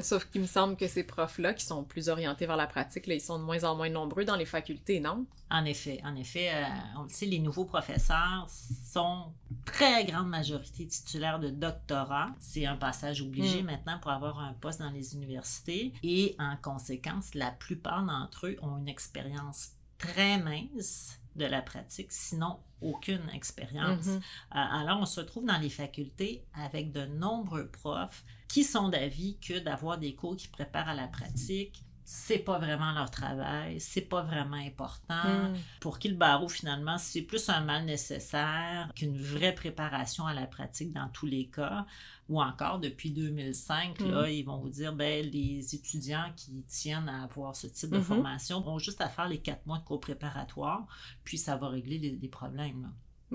Sauf 0.00 0.24
qu'il 0.30 0.40
me 0.40 0.46
semble 0.46 0.76
que 0.76 0.88
ces 0.88 1.04
profs-là, 1.04 1.52
qui 1.52 1.64
sont 1.66 1.84
plus 1.84 2.08
orientés 2.08 2.46
vers 2.46 2.56
la 2.56 2.66
pratique, 2.66 3.06
là, 3.06 3.14
ils 3.14 3.20
sont 3.20 3.38
de 3.38 3.44
moins 3.44 3.62
en 3.64 3.76
moins 3.76 3.90
nombreux 3.90 4.24
dans 4.24 4.36
les 4.36 4.46
facultés, 4.46 5.00
non? 5.00 5.26
En 5.50 5.64
effet, 5.66 6.00
en 6.04 6.14
effet, 6.14 6.50
euh, 6.54 6.64
on 6.98 7.02
le 7.02 7.08
sait, 7.10 7.26
les 7.26 7.38
nouveaux 7.38 7.66
professeurs 7.66 8.46
sont 8.90 9.26
très 9.66 10.04
grande 10.06 10.28
majorité 10.28 10.86
titulaires 10.86 11.38
de 11.38 11.50
doctorat. 11.50 12.30
C'est 12.40 12.64
un 12.64 12.76
passage 12.76 13.20
obligé 13.20 13.62
Mm. 13.62 13.66
maintenant 13.66 13.98
pour 14.00 14.10
avoir 14.10 14.38
un 14.40 14.54
poste 14.54 14.80
dans 14.80 14.90
les 14.90 15.14
universités. 15.14 15.92
Et 16.02 16.34
en 16.38 16.56
conséquence, 16.56 17.34
la 17.34 17.50
plupart 17.50 18.02
d'entre 18.02 18.46
eux 18.46 18.56
ont 18.62 18.78
une 18.78 18.88
expérience 18.88 19.72
très 19.98 20.38
mince 20.38 21.18
de 21.36 21.44
la 21.44 21.62
pratique, 21.62 22.12
sinon 22.12 22.58
aucune 22.80 23.28
expérience. 23.32 24.06
Mhm. 24.06 24.16
Euh, 24.16 24.20
Alors, 24.50 25.00
on 25.00 25.06
se 25.06 25.20
retrouve 25.20 25.44
dans 25.44 25.58
les 25.58 25.70
facultés 25.70 26.44
avec 26.54 26.92
de 26.92 27.06
nombreux 27.06 27.68
profs 27.68 28.24
qui 28.48 28.64
sont 28.64 28.88
d'avis 28.88 29.38
que 29.38 29.58
d'avoir 29.58 29.98
des 29.98 30.14
cours 30.14 30.36
qui 30.36 30.48
préparent 30.48 30.88
à 30.88 30.94
la 30.94 31.08
pratique, 31.08 31.84
c'est 32.04 32.38
pas 32.38 32.58
vraiment 32.58 32.92
leur 32.92 33.10
travail, 33.10 33.80
c'est 33.80 34.02
pas 34.02 34.22
vraiment 34.22 34.56
important. 34.56 35.48
Mm. 35.50 35.54
Pour 35.80 35.98
qui 35.98 36.08
le 36.08 36.16
barreau, 36.16 36.48
finalement, 36.48 36.98
c'est 36.98 37.22
plus 37.22 37.48
un 37.48 37.60
mal 37.60 37.84
nécessaire 37.84 38.90
qu'une 38.94 39.16
vraie 39.16 39.54
préparation 39.54 40.26
à 40.26 40.34
la 40.34 40.46
pratique 40.46 40.92
dans 40.92 41.08
tous 41.08 41.26
les 41.26 41.46
cas. 41.46 41.86
Ou 42.32 42.40
encore, 42.40 42.78
depuis 42.78 43.10
2005, 43.10 44.00
là, 44.00 44.28
ils 44.30 44.42
vont 44.42 44.56
vous 44.56 44.70
dire, 44.70 44.94
ben, 44.94 45.28
les 45.30 45.74
étudiants 45.74 46.32
qui 46.34 46.62
tiennent 46.66 47.08
à 47.08 47.24
avoir 47.24 47.54
ce 47.54 47.66
type 47.66 47.90
de 47.90 47.98
Mhm. 47.98 48.02
formation 48.04 48.66
ont 48.66 48.78
juste 48.78 49.00
à 49.02 49.08
faire 49.08 49.28
les 49.28 49.38
quatre 49.38 49.66
mois 49.66 49.78
de 49.78 49.84
cours 49.84 50.00
préparatoires, 50.00 50.86
puis 51.24 51.36
ça 51.36 51.56
va 51.56 51.68
régler 51.68 51.98
les, 51.98 52.10
les 52.12 52.28
problèmes. 52.28 52.82
là. 52.82 52.88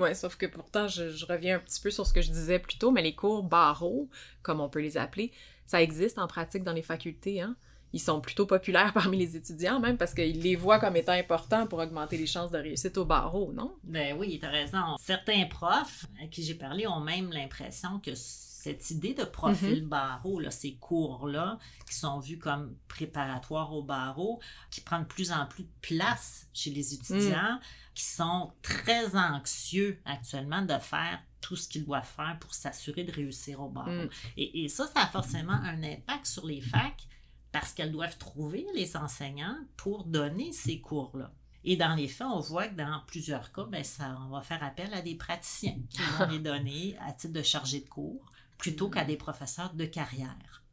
Ouais, 0.04 0.14
sauf 0.16 0.36
que 0.36 0.46
pourtant, 0.48 0.88
je, 0.88 1.10
je 1.12 1.26
reviens 1.26 1.58
un 1.58 1.60
petit 1.60 1.80
peu 1.82 1.92
sur 1.92 2.06
ce 2.08 2.14
que 2.14 2.22
je 2.22 2.32
disais 2.32 2.60
plus 2.60 2.78
tôt, 2.78 2.92
mais 2.92 3.02
les 3.02 3.16
cours 3.16 3.44
barreaux, 3.44 4.10
comme 4.42 4.62
on 4.62 4.70
peut 4.70 4.82
les 4.82 4.98
appeler, 4.98 5.32
ça 5.66 5.82
existe 5.82 6.18
en 6.20 6.28
pratique 6.28 6.64
dans 6.64 6.74
les 6.74 6.82
facultés, 6.84 7.42
hein? 7.42 7.56
Ils 7.94 8.02
sont 8.02 8.20
plutôt 8.20 8.46
populaires 8.46 8.94
parmi 8.94 9.18
les 9.18 9.36
étudiants, 9.38 9.80
même 9.80 9.98
parce 9.98 10.14
qu'ils 10.14 10.42
les 10.42 10.56
voient 10.56 10.78
comme 10.80 10.96
étant 10.98 11.14
importants 11.14 11.68
pour 11.68 11.80
augmenter 11.80 12.18
les 12.18 12.28
chances 12.28 12.52
de 12.52 12.58
réussite 12.58 12.98
au 12.98 13.06
barreau, 13.06 13.54
non? 13.54 13.76
Ben 13.84 14.16
oui, 14.20 14.38
tu 14.40 14.46
as 14.46 14.50
raison. 14.50 14.98
Certains 15.00 15.46
profs 15.46 16.06
à 16.22 16.28
qui 16.28 16.44
j'ai 16.44 16.56
parlé 16.56 16.86
ont 16.88 17.00
même 17.00 17.32
l'impression 17.32 18.00
que 18.00 18.12
cette 18.60 18.89
idée 18.89 19.13
de 19.13 19.24
profil 19.24 19.86
barreau, 19.86 20.39
là, 20.39 20.50
ces 20.50 20.78
cours-là, 20.78 21.60
qui 21.88 21.93
sont 21.93 22.20
vus 22.20 22.39
comme 22.39 22.76
préparatoires 22.88 23.72
au 23.72 23.84
barreau, 23.84 24.41
qui 24.72 24.82
prennent 24.82 25.04
de 25.04 25.08
plus 25.08 25.32
en 25.32 25.46
plus 25.46 25.63
de 25.63 25.72
place 25.82 26.48
chez 26.54 26.72
les 26.72 26.96
étudiants, 26.96 27.60
qui 27.93 28.04
sont 28.04 28.52
très 28.63 29.15
anxieux 29.15 30.02
actuellement 30.06 30.63
de 30.63 30.78
faire 30.80 31.22
tout 31.39 31.56
ce 31.56 31.70
qu'ils 31.70 31.86
doivent 31.86 32.04
faire 32.08 32.36
pour 32.39 32.56
s'assurer 32.56 33.04
de 33.04 33.12
réussir 33.12 33.62
au 33.62 33.70
barreau. 33.70 33.91
Mm. 33.91 34.10
Et, 34.38 34.63
et 34.63 34.70
ça, 34.70 34.88
ça 34.88 35.04
a 35.04 35.08
forcément 35.08 35.54
un 35.54 35.84
impact 35.84 36.26
sur 36.26 36.48
les 36.48 36.62
facs 36.62 37.08
parce 37.52 37.74
qu'elles 37.74 37.91
doivent 37.91 38.17
trouver 38.17 38.65
les 38.74 38.98
enseignants 38.98 39.58
pour 39.78 40.04
donner 40.04 40.52
ces 40.52 40.82
cours-là. 40.82 41.32
Et 41.63 41.78
dans 41.78 41.93
les 41.93 42.08
faits, 42.08 42.28
on 42.28 42.39
voit 42.39 42.67
que 42.67 42.76
dans 42.76 43.02
plusieurs 43.06 43.52
cas, 43.52 43.65
ben, 43.65 43.84
ça, 43.84 44.17
on 44.26 44.30
va 44.32 44.41
faire 44.41 44.63
appel 44.63 44.91
à 44.96 45.02
des 45.02 45.15
praticiens 45.15 45.78
qui 45.91 46.02
vont 46.02 46.28
les 46.32 46.39
donner 46.39 46.98
à 47.08 47.12
titre 47.13 47.34
de 47.34 47.43
chargé 47.43 47.82
de 47.82 47.88
cours 47.88 48.26
plutôt 48.58 48.89
qu'à 48.89 49.06
des 49.06 49.17
professeurs 49.17 49.74
de 49.74 49.86
carrière. 49.86 50.63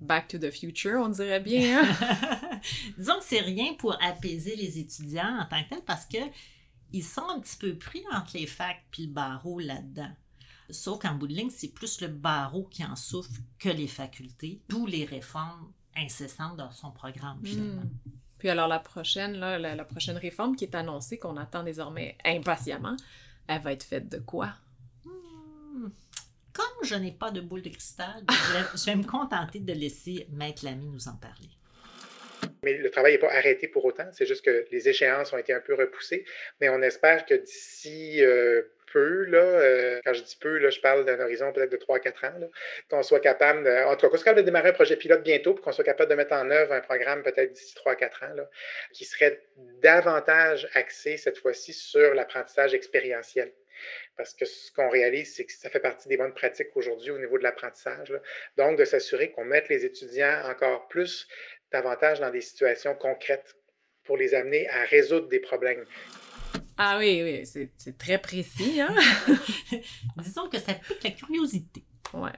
Back 0.00 0.28
to 0.28 0.38
the 0.38 0.50
future, 0.50 1.00
on 1.00 1.08
dirait 1.08 1.40
bien, 1.40 1.82
hein? 1.82 2.60
Disons 2.98 3.18
que 3.18 3.24
c'est 3.24 3.40
rien 3.40 3.74
pour 3.74 3.96
apaiser 4.02 4.56
les 4.56 4.78
étudiants 4.78 5.38
en 5.40 5.46
tant 5.46 5.62
que 5.62 5.70
tel 5.70 5.82
parce 5.84 6.06
que 6.06 6.18
ils 6.92 7.04
sont 7.04 7.28
un 7.28 7.40
petit 7.40 7.56
peu 7.56 7.76
pris 7.76 8.02
entre 8.12 8.36
les 8.36 8.46
facs 8.46 8.84
puis 8.90 9.06
le 9.06 9.12
barreau 9.12 9.60
là-dedans. 9.60 10.10
Sauf 10.70 11.00
qu'en 11.00 11.14
bout 11.14 11.26
de 11.26 11.34
ligne, 11.34 11.50
c'est 11.50 11.72
plus 11.72 12.00
le 12.00 12.08
barreau 12.08 12.64
qui 12.64 12.84
en 12.84 12.96
souffre 12.96 13.30
que 13.58 13.68
les 13.68 13.86
facultés, 13.86 14.60
d'où 14.68 14.86
les 14.86 15.04
réformes 15.04 15.72
incessantes 15.96 16.56
dans 16.56 16.72
son 16.72 16.90
programme 16.90 17.38
finalement. 17.44 17.82
Mm. 17.82 18.12
Puis 18.38 18.48
alors 18.48 18.66
la 18.66 18.80
prochaine, 18.80 19.34
là, 19.34 19.58
la, 19.58 19.76
la 19.76 19.84
prochaine 19.84 20.16
réforme 20.16 20.56
qui 20.56 20.64
est 20.64 20.74
annoncée, 20.74 21.18
qu'on 21.18 21.36
attend 21.36 21.62
désormais 21.62 22.16
impatiemment, 22.24 22.96
elle 23.46 23.62
va 23.62 23.72
être 23.72 23.84
faite 23.84 24.08
de 24.10 24.18
quoi? 24.18 24.54
Hmm. 25.04 25.88
Comme 26.52 26.84
je 26.84 26.94
n'ai 26.94 27.12
pas 27.12 27.30
de 27.30 27.40
boule 27.40 27.62
de 27.62 27.70
cristal, 27.70 28.22
je 28.28 28.52
vais, 28.52 28.64
je 28.74 28.86
vais 28.86 28.96
me 28.96 29.04
contenter 29.04 29.60
de 29.60 29.72
laisser 29.72 30.26
Maître 30.32 30.64
Lamy 30.64 30.86
nous 30.88 31.08
en 31.08 31.16
parler. 31.16 31.48
Mais 32.64 32.74
le 32.74 32.90
travail 32.90 33.12
n'est 33.12 33.18
pas 33.18 33.32
arrêté 33.32 33.68
pour 33.68 33.84
autant, 33.84 34.08
c'est 34.12 34.26
juste 34.26 34.44
que 34.44 34.66
les 34.70 34.88
échéances 34.88 35.32
ont 35.32 35.38
été 35.38 35.52
un 35.52 35.60
peu 35.60 35.74
repoussées, 35.74 36.24
mais 36.60 36.68
on 36.68 36.82
espère 36.82 37.26
que 37.26 37.34
d'ici 37.34 38.22
euh, 38.24 38.62
peu, 38.92 39.24
là, 39.24 39.38
euh, 39.38 40.00
quand 40.04 40.12
je 40.12 40.22
dis 40.22 40.36
peu, 40.40 40.58
là, 40.58 40.70
je 40.70 40.80
parle 40.80 41.04
d'un 41.04 41.18
horizon 41.18 41.52
peut-être 41.52 41.72
de 41.72 41.76
3-4 41.76 42.26
ans, 42.26 42.50
qu'on 42.90 43.02
soit 43.02 43.20
capable, 43.20 43.64
de, 43.64 43.84
en 43.84 43.96
tout 43.96 44.02
cas, 44.02 44.08
qu'on 44.08 44.16
soit 44.16 44.24
capable 44.24 44.42
de 44.42 44.46
démarrer 44.46 44.68
un 44.68 44.74
projet 44.74 44.96
pilote 44.96 45.22
bientôt, 45.22 45.54
pour 45.54 45.64
qu'on 45.64 45.72
soit 45.72 45.84
capable 45.84 46.10
de 46.10 46.14
mettre 46.14 46.34
en 46.34 46.50
œuvre 46.50 46.72
un 46.72 46.80
programme 46.80 47.22
peut-être 47.22 47.52
d'ici 47.52 47.74
3-4 47.84 48.24
ans, 48.24 48.46
qui 48.92 49.04
serait 49.04 49.40
davantage 49.82 50.68
axé 50.74 51.16
cette 51.16 51.38
fois-ci 51.38 51.72
sur 51.72 52.14
l'apprentissage 52.14 52.74
expérientiel. 52.74 53.52
Parce 54.16 54.34
que 54.34 54.44
ce 54.44 54.72
qu'on 54.72 54.88
réalise, 54.88 55.34
c'est 55.34 55.44
que 55.44 55.52
ça 55.52 55.70
fait 55.70 55.80
partie 55.80 56.08
des 56.08 56.16
bonnes 56.16 56.34
pratiques 56.34 56.74
aujourd'hui 56.74 57.10
au 57.10 57.18
niveau 57.18 57.38
de 57.38 57.42
l'apprentissage. 57.42 58.12
Donc, 58.56 58.78
de 58.78 58.84
s'assurer 58.84 59.30
qu'on 59.32 59.44
mette 59.44 59.68
les 59.68 59.84
étudiants 59.84 60.42
encore 60.46 60.88
plus 60.88 61.28
davantage 61.70 62.20
dans 62.20 62.30
des 62.30 62.40
situations 62.40 62.94
concrètes 62.94 63.56
pour 64.04 64.16
les 64.16 64.34
amener 64.34 64.68
à 64.68 64.84
résoudre 64.84 65.28
des 65.28 65.40
problèmes. 65.40 65.84
Ah 66.78 66.96
oui, 66.98 67.20
oui, 67.22 67.46
c'est 67.46 67.70
c'est 67.76 67.96
très 67.96 68.18
précis, 68.18 68.80
hein? 68.80 68.94
Disons 70.18 70.48
que 70.48 70.58
ça 70.58 70.74
pique 70.74 71.04
la 71.04 71.10
curiosité. 71.10 71.84
Ouais. 72.14 72.30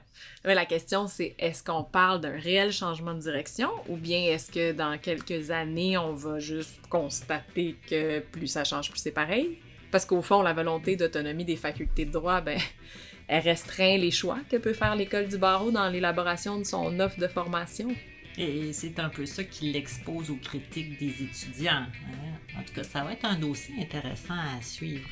Mais 0.45 0.55
la 0.55 0.65
question, 0.65 1.07
c'est 1.07 1.35
est-ce 1.37 1.63
qu'on 1.63 1.83
parle 1.83 2.21
d'un 2.21 2.37
réel 2.37 2.71
changement 2.71 3.13
de 3.13 3.19
direction 3.19 3.69
ou 3.89 3.97
bien 3.97 4.19
est-ce 4.19 4.51
que 4.51 4.71
dans 4.71 4.97
quelques 4.97 5.51
années, 5.51 5.97
on 5.97 6.13
va 6.13 6.39
juste 6.39 6.79
constater 6.87 7.75
que 7.89 8.19
plus 8.19 8.47
ça 8.47 8.63
change, 8.63 8.89
plus 8.89 8.99
c'est 8.99 9.11
pareil? 9.11 9.57
Parce 9.95 10.05
qu'au 10.05 10.21
fond, 10.21 10.41
la 10.41 10.51
volonté 10.51 10.97
d'autonomie 10.97 11.45
des 11.45 11.55
facultés 11.55 12.03
de 12.03 12.11
droit, 12.11 12.41
ben, 12.41 12.59
elle 13.29 13.41
restreint 13.41 13.95
les 13.95 14.11
choix 14.11 14.39
que 14.51 14.57
peut 14.57 14.73
faire 14.73 14.93
l'école 14.93 15.29
du 15.29 15.37
barreau 15.37 15.71
dans 15.71 15.87
l'élaboration 15.87 16.59
de 16.59 16.65
son 16.65 16.99
offre 16.99 17.17
de 17.17 17.29
formation. 17.29 17.95
Et 18.37 18.73
c'est 18.73 18.99
un 18.99 19.07
peu 19.07 19.25
ça 19.25 19.45
qui 19.45 19.71
l'expose 19.71 20.31
aux 20.31 20.35
critiques 20.35 20.99
des 20.99 21.23
étudiants. 21.23 21.85
hein. 21.85 22.59
En 22.59 22.63
tout 22.63 22.73
cas, 22.73 22.83
ça 22.83 23.05
va 23.05 23.13
être 23.13 23.23
un 23.23 23.39
dossier 23.39 23.73
intéressant 23.79 24.33
à 24.33 24.61
suivre. 24.61 25.07